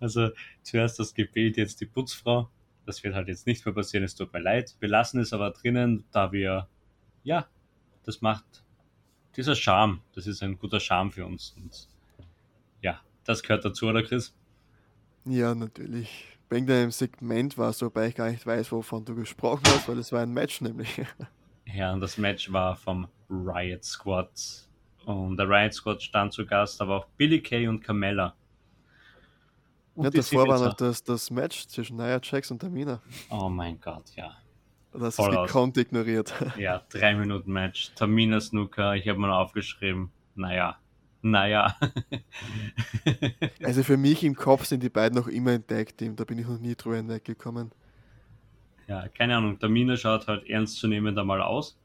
also 0.00 0.30
zuerst 0.62 0.98
das 0.98 1.12
Gebet, 1.12 1.56
jetzt 1.56 1.80
die 1.80 1.86
Putzfrau. 1.86 2.48
Das 2.84 3.02
wird 3.02 3.14
halt 3.14 3.28
jetzt 3.28 3.46
nicht 3.46 3.64
mehr 3.66 3.74
passieren. 3.74 4.04
Es 4.04 4.14
tut 4.14 4.32
mir 4.32 4.40
leid. 4.40 4.76
Wir 4.80 4.88
lassen 4.88 5.18
es 5.18 5.32
aber 5.32 5.50
drinnen, 5.50 6.04
da 6.12 6.30
wir, 6.30 6.68
ja, 7.24 7.48
das 8.04 8.20
macht 8.20 8.64
dieser 9.36 9.56
Charme. 9.56 10.02
Das 10.14 10.26
ist 10.26 10.42
ein 10.42 10.58
guter 10.58 10.78
Charme 10.78 11.10
für 11.10 11.26
uns. 11.26 11.54
Und 11.56 11.88
ja, 12.80 13.00
das 13.24 13.42
gehört 13.42 13.64
dazu, 13.64 13.86
oder 13.86 14.02
Chris? 14.02 14.36
Ja, 15.24 15.54
natürlich. 15.54 16.35
Bei 16.48 16.56
irgendeinem 16.56 16.92
Segment 16.92 17.58
war 17.58 17.70
es, 17.70 17.82
wobei 17.82 18.08
ich 18.08 18.14
gar 18.14 18.30
nicht 18.30 18.46
weiß, 18.46 18.70
wovon 18.70 19.04
du 19.04 19.14
gesprochen 19.14 19.62
hast, 19.66 19.88
weil 19.88 19.98
es 19.98 20.12
war 20.12 20.22
ein 20.22 20.32
Match 20.32 20.60
nämlich. 20.60 21.02
Ja, 21.64 21.92
und 21.92 22.00
das 22.00 22.16
Match 22.18 22.52
war 22.52 22.76
vom 22.76 23.08
Riot 23.28 23.84
Squad. 23.84 24.30
Und 25.04 25.36
der 25.36 25.48
Riot 25.48 25.74
Squad 25.74 26.02
stand 26.02 26.32
zu 26.32 26.46
Gast, 26.46 26.80
aber 26.80 26.98
auch 26.98 27.06
Billy 27.16 27.42
Kay 27.42 27.66
und 27.66 27.80
Carmella. 27.80 28.34
Und 29.96 30.04
ja, 30.04 30.10
davor 30.10 30.46
war 30.46 30.60
noch 30.60 30.74
das, 30.74 31.02
das 31.02 31.30
Match 31.30 31.66
zwischen 31.66 31.96
Nia 31.96 32.20
Jax 32.22 32.50
und 32.50 32.60
Tamina. 32.60 33.00
Oh 33.30 33.48
mein 33.48 33.80
Gott, 33.80 34.14
ja. 34.14 34.36
Das 34.92 35.18
ist 35.18 35.30
gekonnt 35.30 35.76
ignoriert. 35.76 36.32
Ja, 36.58 36.82
drei 36.90 37.14
Minuten 37.14 37.52
Match. 37.52 37.92
Tamina 37.94 38.40
Snooker, 38.40 38.94
ich 38.94 39.08
habe 39.08 39.18
mal 39.18 39.32
aufgeschrieben, 39.32 40.10
naja, 40.34 40.78
naja. 41.30 41.76
also 43.62 43.82
für 43.82 43.96
mich 43.96 44.24
im 44.24 44.34
Kopf 44.34 44.64
sind 44.64 44.82
die 44.82 44.88
beiden 44.88 45.18
noch 45.18 45.28
immer 45.28 45.52
ein 45.52 45.66
Tag-Team, 45.66 46.16
da 46.16 46.24
bin 46.24 46.38
ich 46.38 46.46
noch 46.46 46.58
nie 46.58 46.74
drüber 46.74 46.96
hinweggekommen 46.96 47.70
ja, 48.88 49.08
keine 49.08 49.36
Ahnung, 49.36 49.58
der 49.58 49.68
Mina 49.68 49.96
schaut 49.96 50.28
halt 50.28 50.48
ernstzunehmend 50.48 51.18
einmal 51.18 51.42
aus. 51.42 51.78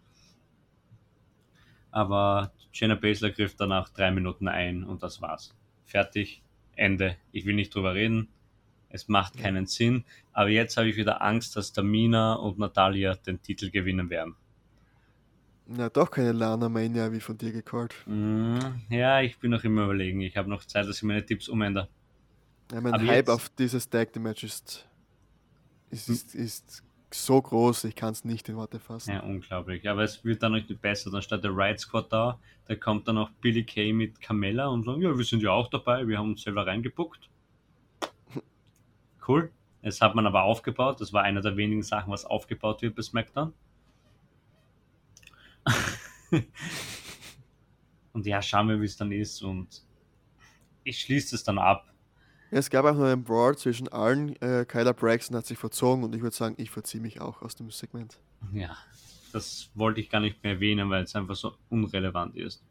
Aber 1.90 2.54
Jenna 2.74 2.96
Baszler 2.96 3.32
griff 3.32 3.56
danach 3.56 3.90
drei 3.90 4.12
Minuten 4.12 4.48
ein 4.48 4.84
und 4.84 5.04
das 5.04 5.22
war's. 5.22 5.54
Fertig, 5.86 6.42
Ende. 6.76 7.18
Ich 7.32 7.46
will 7.46 7.56
nicht 7.56 7.74
drüber 7.74 7.96
reden. 7.96 8.30
Es 8.90 9.08
macht 9.08 9.38
keinen 9.38 9.66
Sinn. 9.66 10.06
Aber 10.32 10.50
jetzt 10.50 10.78
habe 10.78 10.90
ich 10.90 10.96
wieder 10.96 11.22
Angst, 11.22 11.56
dass 11.56 11.74
Tamina 11.74 12.34
und 12.34 12.60
Natalia 12.60 13.16
den 13.16 13.42
Titel 13.42 13.72
gewinnen 13.72 14.10
werden. 14.10 14.36
Na, 15.74 15.90
doch 15.90 16.12
keine 16.12 16.34
Lana 16.34 16.68
Mania 16.68 17.12
wie 17.12 17.20
von 17.22 17.38
dir 17.38 17.52
gecallt. 17.52 17.96
Mm, 18.06 18.58
ja, 18.90 19.22
ich 19.22 19.40
bin 19.40 19.52
noch 19.52 19.64
immer 19.64 19.86
überlegen. 19.86 20.22
Ich 20.22 20.36
habe 20.36 20.50
noch 20.50 20.66
Zeit, 20.66 20.88
dass 20.88 20.98
ich 20.98 21.04
meine 21.04 21.26
Tipps 21.26 21.48
umändere. 21.48 21.88
Ja, 22.72 22.82
mein 22.82 22.94
Aber 22.94 23.04
Hype 23.04 23.28
jetzt... 23.28 23.30
auf 23.30 23.50
dieses 23.50 23.90
Tag 23.90 24.16
Match 24.18 24.44
ist, 24.44 24.88
ist, 25.90 26.10
ist, 26.10 26.36
ist 26.36 26.84
so 27.14 27.42
groß, 27.42 27.86
ich 27.86 27.96
kann 27.96 28.12
es 28.12 28.26
nicht 28.26 28.50
in 28.50 28.56
Worte 28.58 28.80
fassen. 28.80 29.12
Ja, 29.12 29.22
unglaublich. 29.22 29.88
Aber 29.88 30.04
es 30.04 30.24
wird 30.26 30.44
dann 30.44 30.54
noch 30.54 30.60
nicht 30.60 30.82
besser. 30.82 31.10
Dann 31.10 31.22
steht 31.22 31.44
der 31.44 31.52
Riot 31.52 31.80
Squad 31.80 32.12
da, 32.12 32.40
da 32.68 32.76
kommt 32.76 33.08
dann 33.08 33.18
auch 33.18 33.30
Billy 33.42 33.64
Kay 33.64 33.94
mit 33.94 34.20
Carmella 34.20 34.68
und 34.68 34.84
sagen, 34.84 35.02
ja, 35.02 35.18
wir 35.18 35.26
sind 35.26 35.42
ja 35.42 35.52
auch 35.52 35.70
dabei, 35.70 36.08
wir 36.08 36.18
haben 36.18 36.32
uns 36.32 36.44
selber 36.44 36.68
reingebuckt. 36.68 37.30
Cool. 39.28 39.52
Es 39.84 40.02
hat 40.02 40.16
man 40.16 40.26
aber 40.26 40.44
aufgebaut. 40.44 41.00
Das 41.00 41.14
war 41.14 41.24
einer 41.24 41.42
der 41.42 41.56
wenigen 41.56 41.84
Sachen, 41.84 42.12
was 42.12 42.26
aufgebaut 42.26 42.82
wird 42.82 42.96
bei 42.96 43.04
SmackDown. 43.04 43.54
und 48.14 48.26
ja, 48.26 48.42
schauen 48.42 48.70
wir, 48.70 48.82
wie 48.82 48.86
es 48.86 48.98
dann 48.98 49.12
ist. 49.12 49.42
Und 49.42 49.84
ich 50.84 51.00
schließe 51.00 51.36
es 51.36 51.44
dann 51.44 51.58
ab. 51.58 51.88
Es 52.54 52.70
gab 52.70 52.86
auch 52.86 52.96
noch 52.96 53.06
einen 53.06 53.24
Brawl 53.24 53.58
zwischen 53.58 53.88
allen. 53.88 54.36
Äh, 54.42 54.66
Kyler 54.68 54.94
Braxton 54.94 55.38
hat 55.38 55.46
sich 55.46 55.58
verzogen 55.58 56.04
und 56.04 56.14
ich 56.14 56.22
würde 56.22 56.36
sagen, 56.36 56.56
ich 56.58 56.70
verziehe 56.70 57.02
mich 57.02 57.22
auch 57.22 57.42
aus 57.42 57.56
dem 57.56 57.72
Segment. 57.72 58.20
Ja, 58.52 58.76
das 59.32 59.70
wollte 59.74 60.02
ich 60.02 60.10
gar 60.10 60.20
nicht 60.20 60.44
mehr 60.44 60.54
erwähnen, 60.54 60.90
weil 60.90 61.04
es 61.04 61.16
einfach 61.16 61.36
so 61.36 61.56
unrelevant 61.70 62.36
ist. 62.36 62.62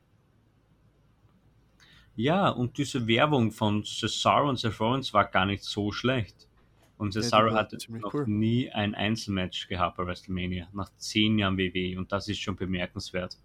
Ja, 2.14 2.50
und 2.50 2.76
diese 2.76 3.06
Werbung 3.06 3.50
von 3.50 3.82
Cesaro 3.82 4.50
und 4.50 4.59
Seth 4.59 4.78
Rollins 4.78 5.14
war 5.14 5.25
gar 5.25 5.47
nicht 5.47 5.64
so 5.64 5.90
schlecht. 5.92 6.50
Und 7.00 7.12
Cesaro 7.14 7.49
ja, 7.49 7.54
hatte 7.54 7.78
noch 7.88 8.12
cool. 8.12 8.26
nie 8.26 8.71
ein 8.71 8.95
Einzelmatch 8.95 9.69
gehabt 9.69 9.97
bei 9.97 10.07
WrestleMania, 10.07 10.69
nach 10.75 10.90
zehn 10.99 11.38
Jahren 11.38 11.57
WWE 11.57 11.99
und 11.99 12.12
das 12.12 12.28
ist 12.28 12.40
schon 12.40 12.57
bemerkenswert. 12.57 13.38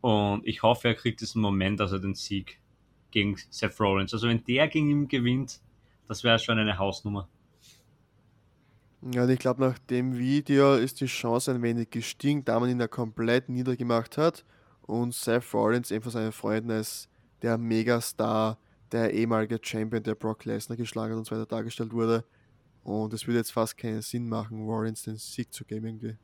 Und 0.00 0.46
ich 0.46 0.62
hoffe, 0.62 0.88
er 0.88 0.94
kriegt 0.94 1.20
diesen 1.20 1.42
Moment, 1.42 1.80
dass 1.80 1.92
er 1.92 1.98
den 1.98 2.14
Sieg 2.14 2.62
gegen 3.10 3.36
Seth 3.50 3.78
Rollins. 3.78 4.14
Also 4.14 4.26
wenn 4.26 4.42
der 4.44 4.68
gegen 4.68 4.88
ihn 4.88 5.06
gewinnt, 5.06 5.60
das 6.08 6.24
wäre 6.24 6.38
schon 6.38 6.58
eine 6.58 6.78
Hausnummer. 6.78 7.28
Ja, 9.02 9.28
ich 9.28 9.38
glaube, 9.38 9.60
nach 9.60 9.78
dem 9.78 10.16
Video 10.16 10.72
ist 10.72 11.02
die 11.02 11.06
Chance 11.06 11.50
ein 11.50 11.60
wenig 11.60 11.90
gestiegen, 11.90 12.42
da 12.42 12.58
man 12.58 12.70
ihn 12.70 12.80
ja 12.80 12.88
komplett 12.88 13.50
niedergemacht 13.50 14.16
hat 14.16 14.46
und 14.80 15.12
Seth 15.12 15.52
Rollins 15.52 15.90
eben 15.90 16.04
von 16.04 16.12
seinen 16.12 16.32
Freunden 16.32 16.70
als 16.70 17.10
der 17.42 17.58
Megastar, 17.58 18.56
der 18.92 19.12
ehemalige 19.12 19.60
Champion, 19.60 20.02
der 20.02 20.14
Brock 20.14 20.46
Lesnar 20.46 20.78
geschlagen 20.78 21.12
hat 21.12 21.18
und 21.18 21.26
so 21.26 21.36
weiter 21.36 21.44
dargestellt 21.44 21.92
wurde. 21.92 22.24
Und 22.84 23.12
es 23.12 23.26
würde 23.26 23.38
jetzt 23.38 23.52
fast 23.52 23.76
keinen 23.76 24.02
Sinn 24.02 24.28
machen, 24.28 24.64
Rollins 24.64 25.02
den 25.02 25.16
Sieg 25.16 25.52
zu 25.52 25.64
geben 25.64 25.86
irgendwie. 25.86 26.16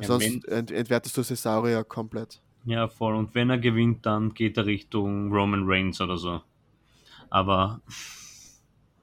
Ja, 0.00 0.06
Sonst 0.06 0.48
ent 0.48 0.70
entwertest 0.70 1.16
du 1.16 1.22
Cesaro 1.22 1.68
ja 1.68 1.84
komplett. 1.84 2.40
Ja, 2.64 2.88
voll. 2.88 3.14
Und 3.14 3.34
wenn 3.34 3.50
er 3.50 3.58
gewinnt, 3.58 4.06
dann 4.06 4.32
geht 4.32 4.56
er 4.56 4.66
Richtung 4.66 5.30
Roman 5.32 5.64
Reigns 5.66 6.00
oder 6.00 6.16
so. 6.16 6.40
Aber 7.28 7.82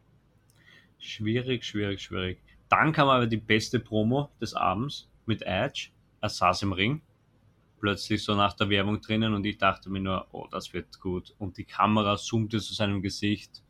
schwierig, 0.97 1.63
schwierig, 1.63 2.01
schwierig. 2.01 2.41
Dann 2.69 2.91
kam 2.93 3.09
aber 3.09 3.27
die 3.27 3.37
beste 3.37 3.79
Promo 3.79 4.29
des 4.39 4.53
Abends 4.53 5.07
mit 5.25 5.43
Edge. 5.43 5.89
Er 6.21 6.29
saß 6.29 6.63
im 6.63 6.73
Ring, 6.73 7.01
plötzlich 7.79 8.23
so 8.23 8.35
nach 8.35 8.53
der 8.53 8.69
Werbung 8.69 9.01
drinnen 9.01 9.33
und 9.33 9.45
ich 9.45 9.57
dachte 9.57 9.89
mir 9.89 9.99
nur, 9.99 10.27
oh, 10.31 10.47
das 10.49 10.73
wird 10.73 10.99
gut. 10.99 11.35
Und 11.37 11.57
die 11.57 11.65
Kamera 11.65 12.17
zoomte 12.17 12.59
zu 12.59 12.73
seinem 12.73 13.01
Gesicht 13.01 13.61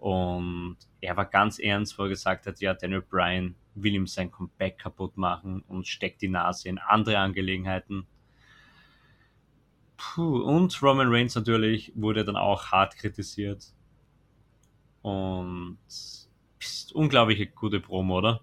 und 0.00 0.76
er 1.00 1.16
war 1.16 1.26
ganz 1.26 1.58
ernst, 1.58 1.98
wo 1.98 2.04
er 2.04 2.08
gesagt 2.08 2.46
hat, 2.46 2.60
ja, 2.60 2.74
Daniel 2.74 3.02
Bryan 3.02 3.54
will 3.74 3.94
ihm 3.94 4.06
sein 4.06 4.30
Comeback 4.30 4.78
kaputt 4.78 5.16
machen 5.16 5.62
und 5.68 5.86
steckt 5.86 6.22
die 6.22 6.28
Nase 6.28 6.68
in 6.68 6.78
andere 6.78 7.18
Angelegenheiten. 7.18 8.06
Puh, 9.96 10.42
und 10.42 10.80
Roman 10.82 11.08
Reigns 11.10 11.34
natürlich 11.34 11.92
wurde 11.96 12.24
dann 12.24 12.36
auch 12.36 12.66
hart 12.66 12.96
kritisiert. 12.96 13.72
Und 15.02 15.78
ist 15.88 16.92
unglaubliche 16.92 17.46
gute 17.46 17.80
Promo, 17.80 18.18
oder? 18.18 18.40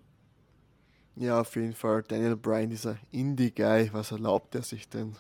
Ja, 1.16 1.40
auf 1.42 1.56
jeden 1.56 1.74
Fall. 1.74 2.04
Daniel 2.04 2.36
Bryan, 2.36 2.70
dieser 2.70 2.98
Indie-Guy, 3.12 3.94
was 3.94 4.12
erlaubt 4.12 4.56
er 4.56 4.64
sich 4.64 4.90
denn? 4.90 5.16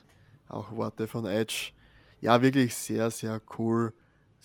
Auch 0.49 0.71
Worte 0.71 1.07
von 1.07 1.25
Edge. 1.25 1.71
Ja, 2.19 2.41
wirklich 2.41 2.75
sehr, 2.75 3.09
sehr 3.11 3.41
cool, 3.57 3.93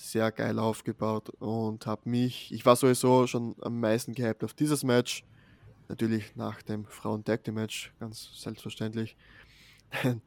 sehr 0.00 0.32
geil 0.32 0.58
aufgebaut 0.58 1.30
und 1.38 1.86
habe 1.86 2.08
mich, 2.08 2.52
ich 2.52 2.64
war 2.64 2.76
sowieso 2.76 3.26
schon 3.26 3.54
am 3.60 3.80
meisten 3.80 4.14
gehypt 4.14 4.44
auf 4.44 4.54
dieses 4.54 4.82
Match. 4.82 5.24
Natürlich 5.88 6.36
nach 6.36 6.62
dem 6.62 6.84
Frauen-Tag-Match, 6.86 7.92
ganz 7.98 8.30
selbstverständlich. 8.40 9.16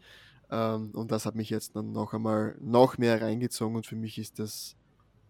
Ähm, 0.52 0.92
und 0.94 1.10
das 1.12 1.26
hat 1.26 1.34
mich 1.34 1.50
jetzt 1.50 1.76
dann 1.76 1.94
noch 1.94 2.14
einmal 2.14 2.56
noch 2.62 3.00
mehr 3.00 3.20
reingezogen 3.20 3.76
und 3.76 3.88
für 3.88 3.96
mich 3.96 4.20
ist 4.20 4.38
das 4.38 4.76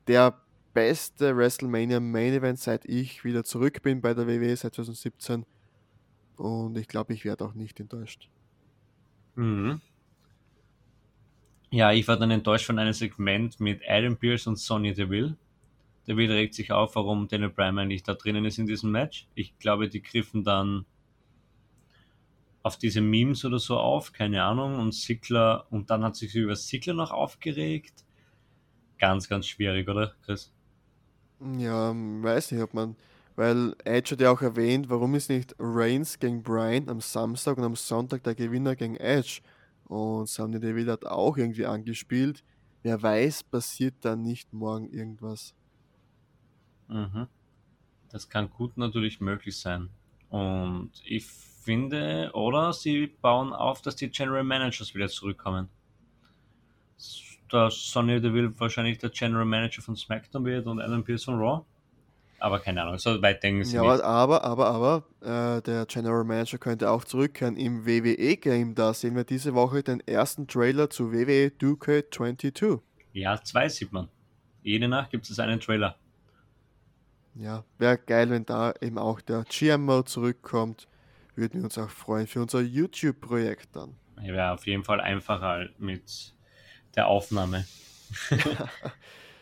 der 0.08 0.38
beste 0.74 1.38
WrestleMania 1.38 2.02
Main 2.02 2.34
Event, 2.34 2.60
seit 2.60 2.84
ich 2.86 3.24
wieder 3.24 3.46
zurück 3.46 3.82
bin 3.84 4.02
bei 4.02 4.14
der 4.14 4.28
WWE 4.28 4.58
seit 4.58 4.76
2017. 4.76 5.46
Und 6.36 6.78
ich 6.78 6.90
glaube, 6.90 7.14
ich 7.14 7.24
werde 7.24 7.46
auch 7.46 7.54
nicht 7.54 7.80
enttäuscht. 7.80 8.30
Mhm. 9.36 9.80
Ja, 11.74 11.92
ich 11.92 12.08
war 12.08 12.18
dann 12.18 12.30
enttäuscht 12.30 12.68
von 12.68 12.78
einem 12.78 12.94
Segment 12.94 13.60
mit 13.60 13.82
Adam 13.90 14.16
Pierce 14.16 14.46
und 14.46 14.60
Sonya 14.60 14.94
Deville. 14.94 15.36
Deville 16.08 16.36
regt 16.36 16.54
sich 16.54 16.72
auf, 16.72 16.96
warum 16.96 17.28
Daniel 17.28 17.50
Bryan 17.50 17.80
eigentlich 17.80 18.04
da 18.04 18.14
drinnen 18.14 18.46
ist 18.46 18.60
in 18.60 18.68
diesem 18.68 18.92
Match. 18.92 19.28
Ich 19.34 19.58
glaube, 19.58 19.90
die 19.90 20.04
griffen 20.04 20.44
dann 20.44 20.86
auf 22.62 22.78
diese 22.78 23.02
Memes 23.02 23.44
oder 23.44 23.58
so 23.58 23.80
auf, 23.80 24.14
keine 24.14 24.44
Ahnung, 24.44 24.78
und 24.78 24.94
Sickler, 24.94 25.66
und 25.72 25.90
dann 25.90 26.04
hat 26.04 26.16
sich 26.16 26.36
über 26.36 26.56
Sickler 26.56 26.94
noch 26.94 27.10
aufgeregt. 27.10 28.06
Ganz, 29.00 29.28
ganz 29.28 29.48
schwierig, 29.48 29.90
oder, 29.90 30.14
Chris? 30.24 30.54
Ja, 31.58 31.92
weiß 31.96 32.52
nicht, 32.52 32.62
ob 32.62 32.76
man, 32.76 32.96
weil 33.36 33.76
Edge 33.84 34.12
hat 34.12 34.22
ja 34.22 34.30
auch 34.30 34.44
erwähnt, 34.44 34.92
warum 34.92 35.16
ist 35.16 35.32
nicht 35.32 35.56
Reigns 35.58 36.20
gegen 36.20 36.44
Bryan 36.44 36.88
am 36.88 37.02
Samstag 37.02 37.58
und 37.58 37.64
am 37.64 37.76
Sonntag 37.76 38.22
der 38.22 38.36
Gewinner 38.36 38.76
gegen 38.76 38.96
Edge? 38.98 39.42
Und 39.86 40.28
Sunny 40.28 40.60
Deville 40.60 40.92
hat 40.92 41.06
auch 41.06 41.38
irgendwie 41.38 41.66
angespielt. 41.66 42.44
Wer 42.82 43.02
weiß, 43.02 43.44
passiert 43.44 43.96
da 44.02 44.16
nicht 44.16 44.52
morgen 44.54 44.90
irgendwas. 44.90 45.56
Mhm. 46.88 47.28
Das 48.10 48.30
kann 48.30 48.50
gut 48.50 48.78
natürlich 48.78 49.22
möglich 49.22 49.58
sein. 49.58 49.90
Und 50.30 50.92
ich 51.06 51.26
finde, 51.26 52.32
oder 52.34 52.74
sie 52.74 53.08
bauen 53.08 53.54
auf, 53.54 53.82
dass 53.82 53.96
die 53.96 54.10
General 54.10 54.44
Managers 54.44 54.94
wieder 54.94 55.08
zurückkommen. 55.08 55.70
Dass 57.50 57.74
Sonny 57.92 58.20
Deville 58.20 58.60
wahrscheinlich 58.60 58.98
der 58.98 59.12
General 59.12 59.46
Manager 59.46 59.82
von 59.82 59.96
SmackDown 59.96 60.46
wird 60.46 60.68
und 60.68 60.82
Adam 60.82 61.04
Pearce 61.04 61.24
von 61.24 61.40
Raw. 61.40 61.66
Aber 62.44 62.60
keine 62.60 62.82
Ahnung, 62.82 62.98
so 62.98 63.22
weit 63.22 63.42
denken 63.42 63.64
sie 63.64 63.78
Ja, 63.78 63.84
nicht. 63.84 64.04
aber, 64.04 64.44
aber, 64.44 64.68
aber, 64.68 65.58
äh, 65.58 65.62
der 65.62 65.86
General 65.86 66.26
Manager 66.26 66.58
könnte 66.58 66.90
auch 66.92 67.06
zurückkehren 67.06 67.56
im 67.56 67.86
WWE-Game. 67.86 68.76
Da 68.76 68.94
sehen 68.94 69.16
wir 69.16 69.24
diese 69.24 69.54
Woche 69.54 69.82
den 69.82 70.02
ersten 70.02 70.46
Trailer 70.46 70.90
zu 70.90 71.14
E 71.14 71.26
WWE 71.26 71.52
2K22. 71.58 72.82
Ja, 73.14 73.42
zwei 73.42 73.70
sieht 73.70 73.94
man. 73.94 74.10
Jede 74.62 74.90
Nacht 74.90 75.12
gibt 75.12 75.30
es 75.30 75.40
einen 75.40 75.62
Trailer. 75.62 75.96
Ja, 77.36 77.64
wäre 77.78 77.98
geil, 77.98 78.30
wenn 78.30 78.46
da 78.46 78.74
eben 78.82 78.98
auch 78.98 79.22
der 79.22 79.46
GMO 79.50 80.04
zurückkommt. 80.04 80.90
Würden 81.36 81.62
wir 81.62 81.64
uns 81.64 81.78
auch 81.78 81.90
freuen 81.90 82.28
für 82.28 82.42
unser 82.42 82.60
YouTube-Projekt 82.60 83.74
dann. 83.74 83.96
Wäre 84.18 84.52
auf 84.52 84.68
jeden 84.68 84.84
Fall 84.84 85.00
einfacher 85.00 85.70
mit 85.78 86.34
der 86.98 87.08
Aufnahme. 87.08 87.66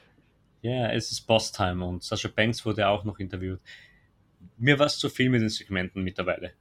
Ja, 0.61 0.91
es 0.91 1.11
ist 1.11 1.21
Boss-Time 1.21 1.83
und 1.83 2.03
Sascha 2.03 2.29
Banks 2.33 2.65
wurde 2.65 2.87
auch 2.87 3.03
noch 3.03 3.19
interviewt. 3.19 3.59
Mir 4.57 4.77
war 4.77 4.85
es 4.85 4.97
zu 4.97 5.09
viel 5.09 5.29
mit 5.29 5.41
den 5.41 5.49
Segmenten 5.49 6.03
mittlerweile. 6.03 6.53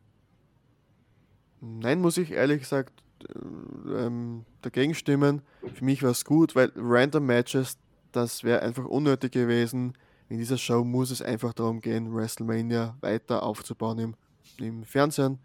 Nein, 1.60 2.00
muss 2.00 2.16
ich 2.16 2.30
ehrlich 2.32 2.60
gesagt 2.60 3.02
äh, 3.28 4.06
ähm, 4.06 4.46
dagegen 4.62 4.94
stimmen. 4.94 5.42
Für 5.74 5.84
mich 5.84 6.02
war 6.02 6.10
es 6.10 6.24
gut, 6.24 6.56
weil 6.56 6.72
Random 6.74 7.24
Matches, 7.24 7.78
das 8.12 8.42
wäre 8.42 8.62
einfach 8.62 8.86
unnötig 8.86 9.32
gewesen. 9.32 9.92
In 10.30 10.38
dieser 10.38 10.56
Show 10.56 10.84
muss 10.84 11.10
es 11.10 11.20
einfach 11.20 11.52
darum 11.52 11.80
gehen, 11.80 12.14
WrestleMania 12.14 12.96
weiter 13.00 13.42
aufzubauen 13.42 13.98
im, 13.98 14.14
im 14.58 14.84
Fernsehen 14.84 15.38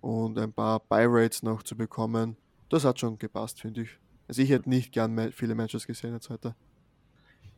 und 0.00 0.38
ein 0.38 0.52
paar 0.52 0.80
Buy-Rates 0.80 1.42
noch 1.42 1.62
zu 1.62 1.76
bekommen. 1.76 2.36
Das 2.68 2.84
hat 2.84 3.00
schon 3.00 3.18
gepasst, 3.18 3.60
finde 3.60 3.82
ich. 3.82 3.98
Also 4.28 4.42
ich 4.42 4.50
hätte 4.50 4.68
nicht 4.68 4.92
gern 4.92 5.32
viele 5.32 5.54
Matches 5.54 5.86
gesehen 5.86 6.12
jetzt 6.12 6.28
heute. 6.28 6.54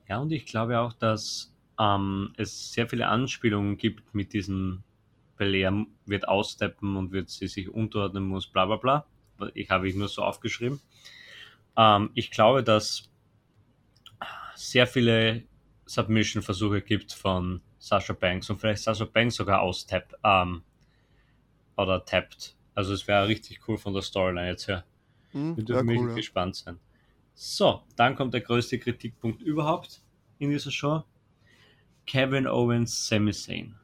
Ja, 0.09 0.19
und 0.19 0.33
ich 0.33 0.47
glaube 0.47 0.79
auch, 0.81 0.95
dass 0.95 1.53
ähm, 1.79 2.33
es 2.37 2.73
sehr 2.73 2.89
viele 2.89 3.09
Anspielungen 3.09 3.77
gibt 3.77 4.15
mit 4.15 4.33
diesem 4.33 4.83
Belair 5.37 5.87
wird 6.07 6.27
aussteppen 6.27 6.97
und 6.97 7.13
wird 7.13 7.29
sie 7.29 7.47
sich 7.47 7.69
unterordnen 7.69 8.25
muss, 8.25 8.47
bla 8.47 8.67
bla 8.67 8.77
bla. 8.77 9.07
Ich 9.55 9.71
habe 9.71 9.89
ich 9.89 9.95
nur 9.95 10.09
so 10.09 10.23
aufgeschrieben. 10.23 10.81
Ähm, 11.77 12.11
ich 12.15 12.31
glaube, 12.31 12.65
dass 12.65 13.09
sehr 14.57 14.87
viele 14.87 15.45
Submission-Versuche 15.87 16.83
gibt 16.83 17.13
von 17.13 17.61
Sasha 17.79 18.13
Banks 18.13 18.51
und 18.51 18.59
vielleicht 18.59 18.83
Sasha 18.83 19.05
Banks 19.05 19.37
sogar 19.37 19.61
austappt 19.61 20.15
ähm, 20.25 20.63
oder 21.77 22.05
tappt. 22.05 22.57
Also 22.75 22.93
es 22.93 23.07
wäre 23.07 23.29
richtig 23.29 23.61
cool 23.69 23.79
von 23.79 23.95
der 23.95 24.03
Storyline 24.03 24.49
jetzt 24.49 24.67
her. 24.67 24.85
Hm, 25.31 25.57
Wir 25.57 25.63
ja, 25.63 25.67
dürfen 25.67 25.87
wirklich 25.89 26.03
cool, 26.03 26.09
ja. 26.11 26.17
gespannt 26.17 26.57
sein. 26.57 26.81
So, 27.41 27.85
dann 27.95 28.17
kommt 28.17 28.35
der 28.35 28.41
größte 28.41 28.81
Kritikpunkt 28.81 29.43
überhaupt 29.43 30.03
in 30.41 30.51
dieser 30.51 30.73
Show. 30.73 31.05
Kevin 32.05 32.49
Owens, 32.49 33.07
Sami 33.07 33.33
Zayn. 33.33 33.77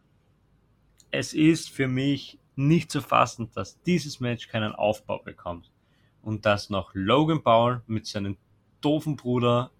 Es 1.13 1.35
ist 1.35 1.71
für 1.71 1.87
mich 1.87 2.41
nicht 2.57 2.91
zu 2.91 3.01
fassen, 3.01 3.49
dass 3.55 3.81
dieses 3.83 4.19
Match 4.19 4.49
keinen 4.49 4.73
Aufbau 4.73 5.21
bekommt. 5.21 5.71
Und 6.21 6.45
dass 6.47 6.69
noch 6.69 6.91
Logan 6.95 7.45
Paul 7.45 7.85
mit 7.87 8.09
seinem 8.09 8.37
doofen 8.81 9.15
Bruder 9.15 9.71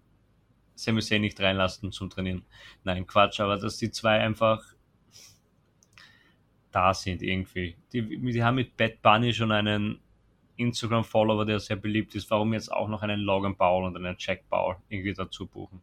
Sami 0.75 1.01
Zayn 1.01 1.19
nicht 1.19 1.41
reinlassen 1.41 1.91
zum 1.91 2.09
Trainieren. 2.09 2.45
Nein, 2.85 3.05
Quatsch, 3.05 3.41
aber 3.41 3.57
dass 3.57 3.75
die 3.75 3.91
zwei 3.91 4.21
einfach 4.21 4.63
da 6.71 6.93
sind 6.93 7.21
irgendwie. 7.21 7.75
Die, 7.91 8.01
die 8.31 8.41
haben 8.41 8.55
mit 8.55 8.77
Bad 8.77 9.01
Bunny 9.01 9.33
schon 9.33 9.51
einen 9.51 9.99
Instagram-Follower, 10.57 11.45
der 11.45 11.59
sehr 11.59 11.75
beliebt 11.75 12.15
ist. 12.15 12.29
Warum 12.29 12.53
jetzt 12.53 12.71
auch 12.71 12.87
noch 12.87 13.01
einen 13.01 13.19
Logan 13.19 13.55
Paul 13.55 13.83
und 13.85 13.95
einen 13.95 14.15
Jack 14.17 14.49
Paul 14.49 14.77
irgendwie 14.89 15.13
dazu 15.13 15.45
buchen? 15.47 15.81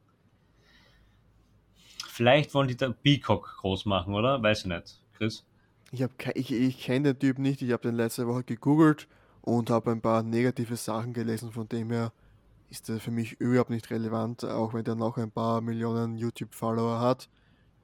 Vielleicht 2.08 2.52
wollen 2.54 2.68
die 2.68 2.76
da 2.76 2.90
Peacock 2.90 3.56
groß 3.60 3.86
machen, 3.86 4.14
oder? 4.14 4.42
Weiß 4.42 4.60
ich 4.60 4.66
nicht. 4.66 5.00
Chris? 5.14 5.46
Ich, 5.92 6.04
ich, 6.34 6.52
ich 6.52 6.80
kenne 6.80 7.14
den 7.14 7.18
Typ 7.18 7.38
nicht, 7.38 7.62
ich 7.62 7.72
habe 7.72 7.82
den 7.82 7.94
letzte 7.96 8.26
Woche 8.26 8.44
gegoogelt 8.44 9.08
und 9.42 9.70
habe 9.70 9.90
ein 9.90 10.00
paar 10.00 10.22
negative 10.22 10.76
Sachen 10.76 11.12
gelesen, 11.12 11.52
von 11.52 11.68
dem 11.68 11.90
her 11.90 12.12
ist 12.70 12.88
er 12.88 13.00
für 13.00 13.10
mich 13.10 13.38
überhaupt 13.40 13.70
nicht 13.70 13.90
relevant, 13.90 14.44
auch 14.44 14.72
wenn 14.72 14.84
der 14.84 14.94
noch 14.94 15.18
ein 15.18 15.30
paar 15.30 15.60
Millionen 15.60 16.16
YouTube-Follower 16.16 17.00
hat, 17.00 17.28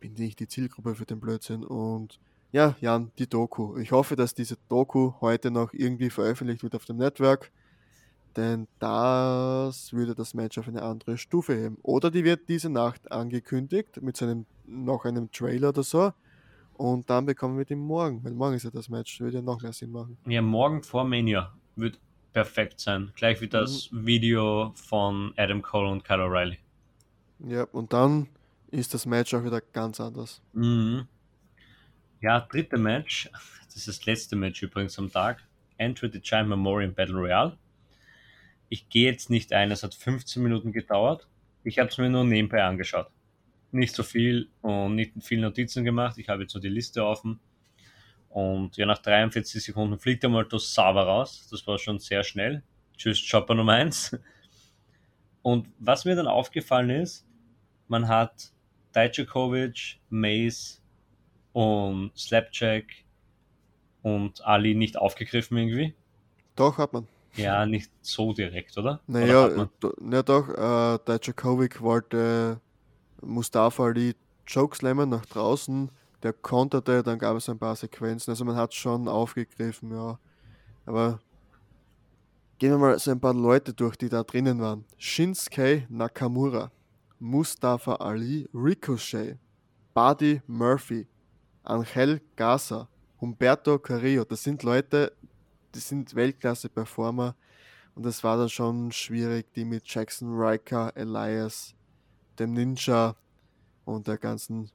bin 0.00 0.16
ich 0.16 0.36
die 0.36 0.48
Zielgruppe 0.48 0.94
für 0.94 1.04
den 1.04 1.20
Blödsinn 1.20 1.64
und 1.64 2.18
ja, 2.52 2.76
Jan, 2.80 3.10
die 3.18 3.28
Doku. 3.28 3.76
Ich 3.78 3.92
hoffe, 3.92 4.16
dass 4.16 4.34
diese 4.34 4.56
Doku 4.68 5.12
heute 5.20 5.50
noch 5.50 5.72
irgendwie 5.72 6.10
veröffentlicht 6.10 6.62
wird 6.62 6.74
auf 6.74 6.84
dem 6.84 6.96
Network, 6.96 7.50
denn 8.36 8.68
das 8.78 9.92
würde 9.92 10.14
das 10.14 10.34
Match 10.34 10.58
auf 10.58 10.68
eine 10.68 10.82
andere 10.82 11.18
Stufe 11.18 11.54
heben. 11.54 11.78
Oder 11.82 12.10
die 12.10 12.24
wird 12.24 12.48
diese 12.48 12.70
Nacht 12.70 13.10
angekündigt 13.12 14.00
mit 14.00 14.16
so 14.16 14.24
einem, 14.24 14.46
noch 14.66 15.04
einem 15.04 15.30
Trailer 15.30 15.70
oder 15.70 15.82
so. 15.82 16.12
Und 16.74 17.10
dann 17.10 17.26
bekommen 17.26 17.58
wir 17.58 17.64
den 17.64 17.80
morgen, 17.80 18.22
weil 18.24 18.32
morgen 18.32 18.54
ist 18.54 18.62
ja 18.62 18.70
das 18.70 18.88
Match, 18.88 19.20
würde 19.20 19.38
ja 19.38 19.42
noch 19.42 19.60
mehr 19.60 19.72
Sinn 19.72 19.90
machen. 19.90 20.16
Ja, 20.26 20.40
morgen 20.40 20.82
vor 20.82 21.04
Mania 21.04 21.52
wird 21.74 21.98
perfekt 22.32 22.78
sein. 22.80 23.10
Gleich 23.16 23.40
wie 23.40 23.48
das 23.48 23.88
Video 23.90 24.72
von 24.76 25.32
Adam 25.36 25.60
Cole 25.60 25.90
und 25.90 26.04
Kyle 26.04 26.22
O'Reilly. 26.22 26.58
Ja, 27.40 27.64
und 27.72 27.92
dann 27.92 28.28
ist 28.70 28.94
das 28.94 29.06
Match 29.06 29.34
auch 29.34 29.44
wieder 29.44 29.60
ganz 29.60 30.00
anders. 30.00 30.40
Mhm. 30.52 31.08
Ja, 32.20 32.40
dritte 32.40 32.78
Match. 32.78 33.30
Das 33.66 33.76
ist 33.76 33.86
das 33.86 34.04
letzte 34.04 34.34
Match 34.34 34.60
übrigens 34.60 34.98
am 34.98 35.10
Tag. 35.10 35.46
Enter 35.76 36.10
the 36.10 36.20
Giant 36.20 36.48
Memorial 36.48 36.90
Battle 36.90 37.14
Royale. 37.14 37.56
Ich 38.68 38.88
gehe 38.88 39.08
jetzt 39.08 39.30
nicht 39.30 39.52
ein, 39.52 39.70
es 39.70 39.84
hat 39.84 39.94
15 39.94 40.42
Minuten 40.42 40.72
gedauert. 40.72 41.28
Ich 41.62 41.78
habe 41.78 41.88
es 41.88 41.96
mir 41.96 42.10
nur 42.10 42.24
nebenbei 42.24 42.64
angeschaut. 42.64 43.08
Nicht 43.70 43.94
so 43.94 44.02
viel 44.02 44.50
und 44.62 44.96
nicht 44.96 45.12
viel 45.20 45.40
Notizen 45.40 45.84
gemacht. 45.84 46.18
Ich 46.18 46.28
habe 46.28 46.42
jetzt 46.42 46.54
nur 46.54 46.60
die 46.60 46.68
Liste 46.68 47.04
offen. 47.04 47.38
Und 48.30 48.76
ja, 48.76 48.84
nach 48.84 48.98
43 48.98 49.62
Sekunden 49.62 49.96
fliegt 49.98 50.24
einmal 50.24 50.48
Tosawa 50.48 51.02
raus. 51.02 51.46
Das 51.50 51.64
war 51.68 51.78
schon 51.78 52.00
sehr 52.00 52.24
schnell. 52.24 52.64
Tschüss, 52.96 53.24
Chopper 53.30 53.54
Nummer 53.54 53.74
1. 53.74 54.18
Und 55.42 55.68
was 55.78 56.04
mir 56.04 56.16
dann 56.16 56.26
aufgefallen 56.26 56.90
ist, 56.90 57.24
man 57.86 58.08
hat 58.08 58.52
Dijakovic, 58.94 60.00
Mace 60.10 60.77
und 61.58 62.12
Slapjack 62.16 62.84
und 64.02 64.44
Ali 64.46 64.76
nicht 64.76 64.96
aufgegriffen 64.96 65.58
irgendwie. 65.58 65.92
Doch, 66.54 66.78
hat 66.78 66.92
man. 66.92 67.08
Ja, 67.34 67.66
nicht 67.66 67.90
so 68.00 68.32
direkt, 68.32 68.78
oder? 68.78 69.00
Oder 69.08 69.18
Naja, 69.18 69.68
do, 69.80 69.92
na 70.00 70.22
doch, 70.22 70.48
äh, 70.50 70.98
der 71.04 71.18
Djakovic 71.18 71.80
wollte 71.80 72.60
Mustafa 73.22 73.86
Ali 73.86 74.14
Chokeslammen 74.46 75.08
nach 75.08 75.26
draußen, 75.26 75.90
der 76.22 76.32
konterte, 76.32 77.02
dann 77.02 77.18
gab 77.18 77.36
es 77.36 77.48
ein 77.48 77.58
paar 77.58 77.74
Sequenzen, 77.74 78.30
also 78.30 78.44
man 78.44 78.54
hat 78.54 78.72
schon 78.72 79.08
aufgegriffen, 79.08 79.90
ja. 79.90 80.16
Aber 80.86 81.18
gehen 82.60 82.70
wir 82.70 82.78
mal 82.78 82.98
so 83.00 83.10
ein 83.10 83.20
paar 83.20 83.34
Leute 83.34 83.74
durch, 83.74 83.96
die 83.96 84.08
da 84.08 84.22
drinnen 84.22 84.60
waren. 84.60 84.84
Shinsuke 84.96 85.86
Nakamura, 85.88 86.70
Mustafa 87.18 87.96
Ali, 87.96 88.48
Ricochet, 88.54 89.38
Buddy 89.92 90.40
Murphy, 90.46 91.08
Angel 91.68 92.20
Gaza, 92.34 92.88
Humberto 93.20 93.78
Carrillo, 93.78 94.24
das 94.24 94.42
sind 94.42 94.62
Leute, 94.62 95.12
die 95.74 95.80
sind 95.80 96.14
Weltklasse-Performer. 96.14 97.36
Und 97.94 98.06
es 98.06 98.22
war 98.24 98.36
dann 98.38 98.48
schon 98.48 98.92
schwierig, 98.92 99.52
die 99.54 99.64
mit 99.64 99.82
Jackson 99.86 100.34
Riker, 100.34 100.92
Elias, 100.96 101.74
dem 102.38 102.52
Ninja 102.52 103.16
und 103.84 104.06
der 104.06 104.16
ganzen 104.16 104.70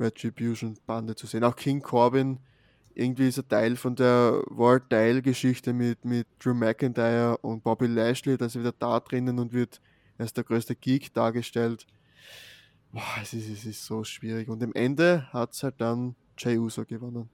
Retribution-Bande 0.00 1.14
zu 1.14 1.26
sehen. 1.26 1.44
Auch 1.44 1.54
King 1.54 1.80
Corbin, 1.80 2.40
irgendwie 2.94 3.28
ist 3.28 3.36
er 3.38 3.46
Teil 3.46 3.76
von 3.76 3.94
der 3.94 4.42
World 4.48 4.90
Teil-Geschichte 4.90 5.72
mit, 5.72 6.04
mit 6.04 6.26
Drew 6.38 6.54
McIntyre 6.54 7.36
und 7.38 7.62
Bobby 7.62 7.86
Lashley, 7.86 8.36
da 8.36 8.46
ist 8.46 8.56
er 8.56 8.62
wieder 8.62 8.74
da 8.78 9.00
drinnen 9.00 9.38
und 9.38 9.52
wird 9.52 9.80
als 10.18 10.32
der 10.32 10.44
größte 10.44 10.74
Geek 10.74 11.12
dargestellt. 11.14 11.86
Boah, 12.90 13.02
es 13.22 13.32
ist, 13.32 13.48
es 13.48 13.64
ist 13.64 13.84
so 13.84 14.04
schwierig. 14.04 14.48
Und 14.48 14.62
am 14.62 14.72
Ende 14.74 15.32
hat 15.32 15.52
es 15.52 15.62
halt 15.62 15.80
dann 15.80 16.14
Jay 16.42 16.58
Uso 16.58 16.84
gewonnen. 16.84 17.28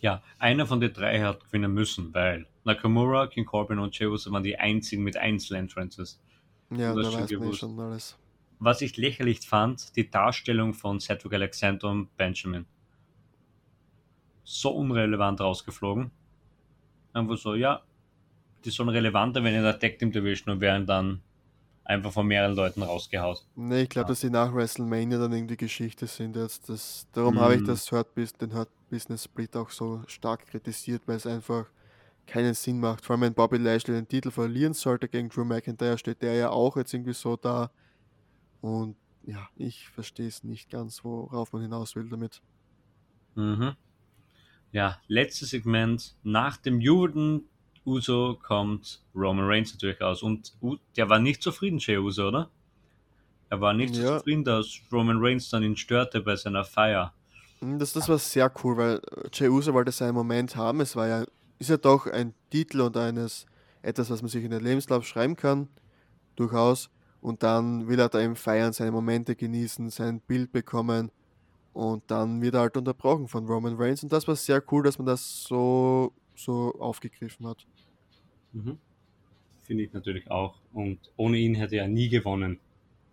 Ja, 0.00 0.22
einer 0.38 0.66
von 0.66 0.80
den 0.80 0.92
drei 0.92 1.20
hat 1.20 1.44
gewinnen 1.44 1.72
müssen, 1.72 2.12
weil 2.12 2.46
Nakamura, 2.64 3.28
King 3.28 3.46
Corbin 3.46 3.78
und 3.78 3.98
Jey 3.98 4.08
Uso 4.08 4.30
waren 4.30 4.42
die 4.42 4.58
einzigen 4.58 5.02
mit 5.02 5.16
Einzel-Entrances. 5.16 6.20
Ja, 6.70 6.94
da 6.94 6.96
weiß 6.96 7.30
man 7.30 7.48
eh 7.50 7.52
schon 7.54 7.80
alles. 7.80 8.18
Was 8.58 8.80
ich 8.80 8.96
lächerlich 8.96 9.40
fand, 9.40 9.96
die 9.96 10.10
Darstellung 10.10 10.74
von 10.74 11.00
Cedric 11.00 11.34
Alexander 11.34 11.88
und 11.88 12.14
Benjamin. 12.16 12.66
So 14.44 14.70
unrelevant 14.70 15.40
rausgeflogen. 15.40 16.10
Einfach 17.12 17.36
so, 17.36 17.54
ja, 17.54 17.82
die 18.64 18.70
sollen 18.70 18.88
relevanter 18.88 19.42
werden 19.42 19.56
in 19.56 19.62
der 19.62 19.78
Tag 19.78 19.98
Team 19.98 20.12
Division 20.12 20.54
und 20.54 20.60
werden 20.60 20.86
dann 20.86 21.22
einfach 21.86 22.12
von 22.12 22.26
mehreren 22.26 22.54
Leuten 22.56 22.82
rausgehaut. 22.82 23.46
Nee, 23.54 23.82
ich 23.82 23.88
glaube, 23.88 24.06
Ja. 24.06 24.08
dass 24.10 24.20
die 24.20 24.30
nach 24.30 24.52
WrestleMania 24.54 25.18
dann 25.18 25.32
irgendwie 25.32 25.56
Geschichte 25.56 26.06
sind 26.06 26.36
jetzt. 26.36 26.68
Das, 26.68 27.06
darum 27.12 27.38
habe 27.40 27.54
ich 27.54 27.62
Mm. 27.62 27.66
das 27.66 27.90
Hurt 27.92 28.08
den 28.40 28.54
Hurt 28.54 28.68
Business 28.90 29.24
Split 29.24 29.56
auch 29.56 29.70
so 29.70 30.02
stark 30.06 30.46
kritisiert, 30.46 31.02
weil 31.06 31.16
es 31.16 31.26
einfach 31.26 31.66
keinen 32.26 32.54
Sinn 32.54 32.80
macht. 32.80 33.04
Vor 33.04 33.14
allem, 33.14 33.22
wenn 33.22 33.34
Bobby 33.34 33.56
Lashley 33.58 33.94
den 33.94 34.08
Titel 34.08 34.30
verlieren 34.30 34.74
sollte 34.74 35.08
gegen 35.08 35.28
Drew 35.28 35.44
McIntyre, 35.44 35.96
steht 35.98 36.22
der 36.22 36.34
ja 36.34 36.50
auch 36.50 36.76
jetzt 36.76 36.92
irgendwie 36.92 37.14
so 37.14 37.36
da. 37.36 37.70
Und 38.60 38.96
ja, 39.24 39.48
ich 39.56 39.88
verstehe 39.88 40.26
es 40.28 40.42
nicht 40.44 40.70
ganz, 40.70 41.04
worauf 41.04 41.52
man 41.52 41.62
hinaus 41.62 41.94
will 41.94 42.08
damit. 42.08 42.42
Mhm. 43.36 43.74
Ja, 44.72 45.00
letztes 45.06 45.50
Segment. 45.50 46.16
Nach 46.24 46.56
dem 46.56 46.80
jubelnden 46.80 47.48
Uso 47.86 48.38
kommt 48.42 49.00
Roman 49.14 49.46
Reigns 49.46 49.72
natürlich 49.72 50.00
raus. 50.00 50.22
Und 50.22 50.52
der 50.96 51.08
war 51.08 51.18
nicht 51.18 51.42
zufrieden, 51.42 51.78
Jey 51.78 51.98
Uso, 51.98 52.28
oder? 52.28 52.50
Er 53.48 53.60
war 53.60 53.72
nicht 53.72 53.94
Ja. 53.96 54.18
zufrieden, 54.18 54.44
dass 54.44 54.80
Roman 54.92 55.18
Reigns 55.20 55.48
dann 55.50 55.62
ihn 55.62 55.76
störte 55.76 56.20
bei 56.20 56.34
seiner 56.36 56.64
Feier. 56.64 57.12
Mm, 57.60 57.78
Das, 57.78 57.92
das 57.92 58.08
war 58.08 58.18
sehr 58.18 58.52
cool, 58.64 58.76
weil 58.76 59.00
Jey 59.32 59.48
Uso 59.48 59.72
wollte 59.72 59.92
seinen 59.92 60.14
Moment 60.14 60.56
haben. 60.56 60.80
Es 60.80 60.96
war 60.96 61.06
ja, 61.06 61.24
ist 61.58 61.70
ja 61.70 61.76
doch 61.76 62.06
ein 62.06 62.34
Titel 62.50 62.80
und 62.80 62.96
eines, 62.96 63.46
etwas, 63.82 64.10
was 64.10 64.20
man 64.20 64.28
sich 64.28 64.44
in 64.44 64.50
den 64.50 64.62
Lebenslauf 64.64 65.06
schreiben 65.06 65.36
kann, 65.36 65.68
durchaus. 66.34 66.90
Und 67.20 67.42
dann 67.42 67.88
will 67.88 67.98
er 67.98 68.08
da 68.08 68.20
eben 68.20 68.36
feiern, 68.36 68.72
seine 68.72 68.90
Momente 68.92 69.34
genießen, 69.36 69.90
sein 69.90 70.20
Bild 70.20 70.52
bekommen. 70.52 71.10
Und 71.72 72.04
dann 72.10 72.40
wird 72.42 72.54
er 72.54 72.60
halt 72.62 72.76
unterbrochen 72.76 73.28
von 73.28 73.46
Roman 73.46 73.76
Reigns. 73.76 74.02
Und 74.02 74.12
das 74.12 74.26
war 74.26 74.34
sehr 74.36 74.62
cool, 74.72 74.82
dass 74.82 74.98
man 74.98 75.06
das 75.06 75.44
so, 75.44 76.12
so 76.36 76.74
aufgegriffen 76.78 77.46
hat. 77.46 77.66
Mhm. 78.52 78.78
Finde 79.62 79.82
ich 79.84 79.92
natürlich 79.92 80.30
auch. 80.30 80.60
Und 80.72 80.98
ohne 81.16 81.38
ihn 81.38 81.54
hätte 81.54 81.76
er 81.76 81.88
nie 81.88 82.08
gewonnen, 82.08 82.60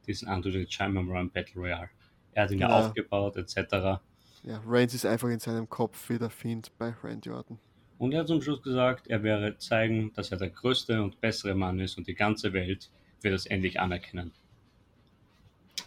diesen 0.06 0.28
the 0.44 0.66
Giant 0.66 0.98
Run 0.98 1.30
Battle 1.30 1.62
Royale. 1.62 1.90
Er 2.34 2.44
hat 2.44 2.52
ihn 2.52 2.60
ja, 2.60 2.70
Ja. 2.70 2.88
aufgebaut, 2.88 3.38
etc. 3.38 4.02
Ja, 4.44 4.62
Reigns 4.66 4.94
ist 4.94 5.06
einfach 5.06 5.30
in 5.30 5.40
seinem 5.40 5.70
Kopf 5.70 6.10
wieder 6.10 6.30
Fiend 6.30 6.72
bei 6.78 6.94
Randy 7.04 7.30
Orton. 7.30 7.60
Und 7.98 8.12
er 8.12 8.22
hat 8.22 8.28
zum 8.28 8.42
Schluss 8.42 8.62
gesagt, 8.62 9.08
er 9.08 9.24
werde 9.24 9.58
zeigen, 9.58 10.12
dass 10.14 10.32
er 10.32 10.38
der 10.38 10.50
größte 10.50 11.02
und 11.02 11.22
bessere 11.22 11.56
Mann 11.56 11.80
ist 11.80 11.98
und 11.98 12.08
die 12.08 12.16
ganze 12.16 12.52
Welt 12.52 12.90
wird 13.22 13.34
das 13.34 13.46
endlich 13.46 13.80
anerkennen. 13.80 14.32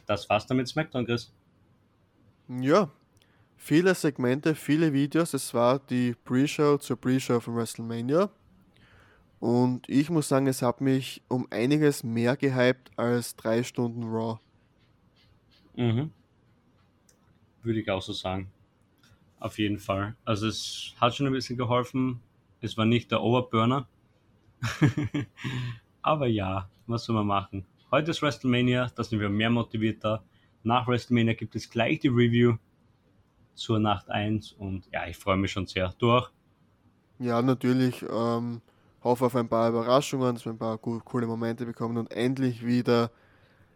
Das 0.07 0.29
war's 0.31 0.46
damit 0.46 0.68
SmackDown, 0.68 1.05
Chris. 1.05 1.33
Ja, 2.49 2.90
viele 3.57 3.95
Segmente, 3.95 4.55
viele 4.55 4.92
Videos. 4.92 5.35
Es 5.35 5.53
war 5.55 5.79
die 5.79 6.14
Pre-Show 6.25 6.79
zur 6.79 6.97
Pre-Show 6.97 7.40
von 7.40 7.57
WrestleMania. 7.57 8.31
Und 9.40 9.88
ich 9.88 10.09
muss 10.09 10.29
sagen, 10.29 10.47
es 10.47 10.62
hat 10.62 10.81
mich 10.81 11.23
um 11.29 11.47
einiges 11.51 12.03
mehr 12.03 12.37
gehypt 12.37 12.90
als 12.97 13.37
drei 13.37 13.62
Stunden 13.62 14.05
Raw. 14.05 14.38
Mhm. 15.77 16.11
Würde 17.62 17.81
ich 17.81 17.90
auch 17.90 18.03
so 18.03 18.12
sagen. 18.12 18.51
Auf 19.38 19.59
jeden 19.59 19.79
Fall. 19.79 20.16
Also 20.25 20.49
es 20.49 20.95
hat 21.01 21.14
schon 21.14 21.27
ein 21.27 21.33
bisschen 21.33 21.59
geholfen. 21.59 22.21
Es 22.61 22.77
war 22.79 22.87
nicht 22.87 23.11
der 23.11 23.23
Overburner. 23.23 23.87
Aber 26.03 26.27
ja, 26.27 26.71
was 26.87 27.05
soll 27.05 27.16
man 27.16 27.27
machen? 27.27 27.66
Heute 27.90 28.11
ist 28.11 28.23
WrestleMania, 28.23 28.90
da 28.97 29.05
sind 29.05 29.21
wir 29.21 29.29
mehr 29.29 29.51
motivierter. 29.51 30.25
Nach 30.62 30.88
WrestleMania 30.88 31.35
gibt 31.35 31.55
es 31.55 31.69
gleich 31.69 32.01
die 32.01 32.09
Review 32.09 32.57
zur 33.57 33.79
Nacht 33.81 34.09
1 34.11 34.53
und 34.53 34.87
ja, 34.92 35.07
ich 35.07 35.16
freue 35.16 35.37
mich 35.37 35.53
schon 35.53 35.66
sehr. 35.66 35.95
Du 35.99 36.12
auch? 36.12 36.31
Ja, 37.19 37.40
natürlich. 37.42 38.03
Ähm, 38.09 38.62
hoffe 39.03 39.27
auf 39.27 39.37
ein 39.37 39.49
paar 39.49 39.69
Überraschungen, 39.71 40.35
dass 40.35 40.45
wir 40.45 40.53
ein 40.53 40.59
paar 40.59 40.79
co- 40.79 41.01
coole 41.05 41.27
Momente 41.27 41.64
bekommen 41.64 41.97
und 41.99 42.12
endlich 42.12 42.64
wieder 42.64 43.11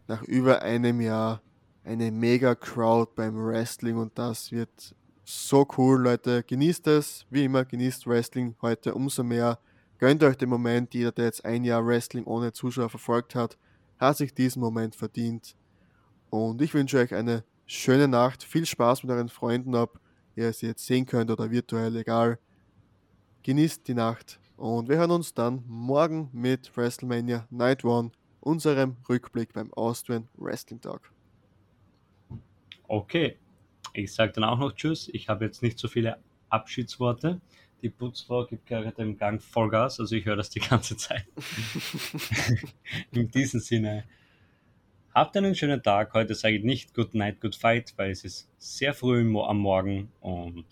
nach 0.08 0.22
über 0.24 0.62
einem 0.62 1.00
Jahr 1.00 1.42
eine 1.84 2.10
mega 2.12 2.54
Crowd 2.54 3.12
beim 3.16 3.36
Wrestling 3.36 3.96
und 3.96 4.18
das 4.18 4.52
wird 4.52 4.94
so 5.24 5.66
cool, 5.78 6.00
Leute. 6.02 6.42
Genießt 6.44 6.86
es, 6.88 7.26
wie 7.30 7.44
immer, 7.44 7.64
genießt 7.64 8.06
Wrestling 8.06 8.56
heute 8.62 8.94
umso 8.94 9.22
mehr. 9.24 9.58
Gönnt 9.98 10.22
euch 10.24 10.36
den 10.36 10.48
Moment, 10.48 10.94
jeder, 10.94 11.12
der 11.12 11.26
jetzt 11.26 11.44
ein 11.44 11.64
Jahr 11.64 11.86
Wrestling 11.86 12.24
ohne 12.24 12.52
Zuschauer 12.52 12.90
verfolgt 12.90 13.34
hat, 13.34 13.58
hat 13.98 14.16
sich 14.16 14.34
diesen 14.34 14.60
Moment 14.60 14.96
verdient. 14.96 15.56
Und 16.30 16.62
ich 16.62 16.74
wünsche 16.74 16.98
euch 16.98 17.14
eine 17.14 17.44
schöne 17.70 18.08
Nacht, 18.08 18.42
viel 18.42 18.66
Spaß 18.66 19.04
mit 19.04 19.12
euren 19.12 19.28
Freunden, 19.28 19.74
ob 19.74 20.00
ihr 20.34 20.52
sie 20.52 20.66
jetzt 20.66 20.84
sehen 20.84 21.06
könnt 21.06 21.30
oder 21.30 21.50
virtuell, 21.50 21.94
egal. 21.96 22.38
Genießt 23.42 23.86
die 23.86 23.94
Nacht 23.94 24.40
und 24.56 24.88
wir 24.88 24.96
hören 24.96 25.12
uns 25.12 25.34
dann 25.34 25.62
morgen 25.66 26.28
mit 26.32 26.76
WrestleMania 26.76 27.46
Night 27.50 27.84
One, 27.84 28.10
unserem 28.40 28.96
Rückblick 29.08 29.52
beim 29.52 29.72
Austrian 29.74 30.28
Wrestling 30.36 30.80
Talk. 30.80 31.12
Okay. 32.88 33.36
Ich 33.92 34.12
sage 34.12 34.32
dann 34.32 34.44
auch 34.44 34.58
noch 34.58 34.72
Tschüss. 34.72 35.08
Ich 35.12 35.28
habe 35.28 35.44
jetzt 35.44 35.62
nicht 35.62 35.78
so 35.78 35.88
viele 35.88 36.18
Abschiedsworte. 36.48 37.40
Die 37.82 37.88
Putzfrau 37.88 38.46
gibt 38.46 38.66
gerade 38.66 39.00
im 39.00 39.16
Gang 39.16 39.40
Vollgas, 39.40 40.00
also 40.00 40.14
ich 40.14 40.26
höre 40.26 40.36
das 40.36 40.50
die 40.50 40.60
ganze 40.60 40.96
Zeit. 40.96 41.24
In 43.12 43.30
diesem 43.30 43.60
Sinne, 43.60 44.04
habt 45.14 45.36
einen 45.36 45.54
schönen 45.54 45.82
Tag. 45.82 46.14
Heute 46.14 46.34
sage 46.34 46.56
ich 46.56 46.64
nicht 46.64 46.94
Good 46.94 47.14
Night, 47.14 47.40
Good 47.40 47.56
Fight, 47.56 47.92
weil 47.96 48.10
es 48.10 48.24
ist 48.24 48.50
sehr 48.58 48.94
früh 48.94 49.20
am 49.20 49.58
Morgen 49.58 50.12
und 50.20 50.66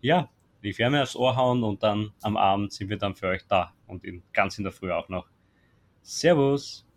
ja, 0.00 0.30
die 0.62 0.76
Wärme 0.78 1.02
aufs 1.02 1.16
Ohr 1.16 1.36
hauen 1.36 1.62
und 1.62 1.82
dann 1.82 2.12
am 2.22 2.36
Abend 2.36 2.72
sind 2.72 2.90
wir 2.90 2.98
dann 2.98 3.14
für 3.14 3.28
euch 3.28 3.46
da 3.46 3.72
und 3.86 4.04
in, 4.04 4.22
ganz 4.32 4.58
in 4.58 4.64
der 4.64 4.72
Früh 4.72 4.92
auch 4.92 5.08
noch. 5.08 5.28
Servus! 6.02 6.89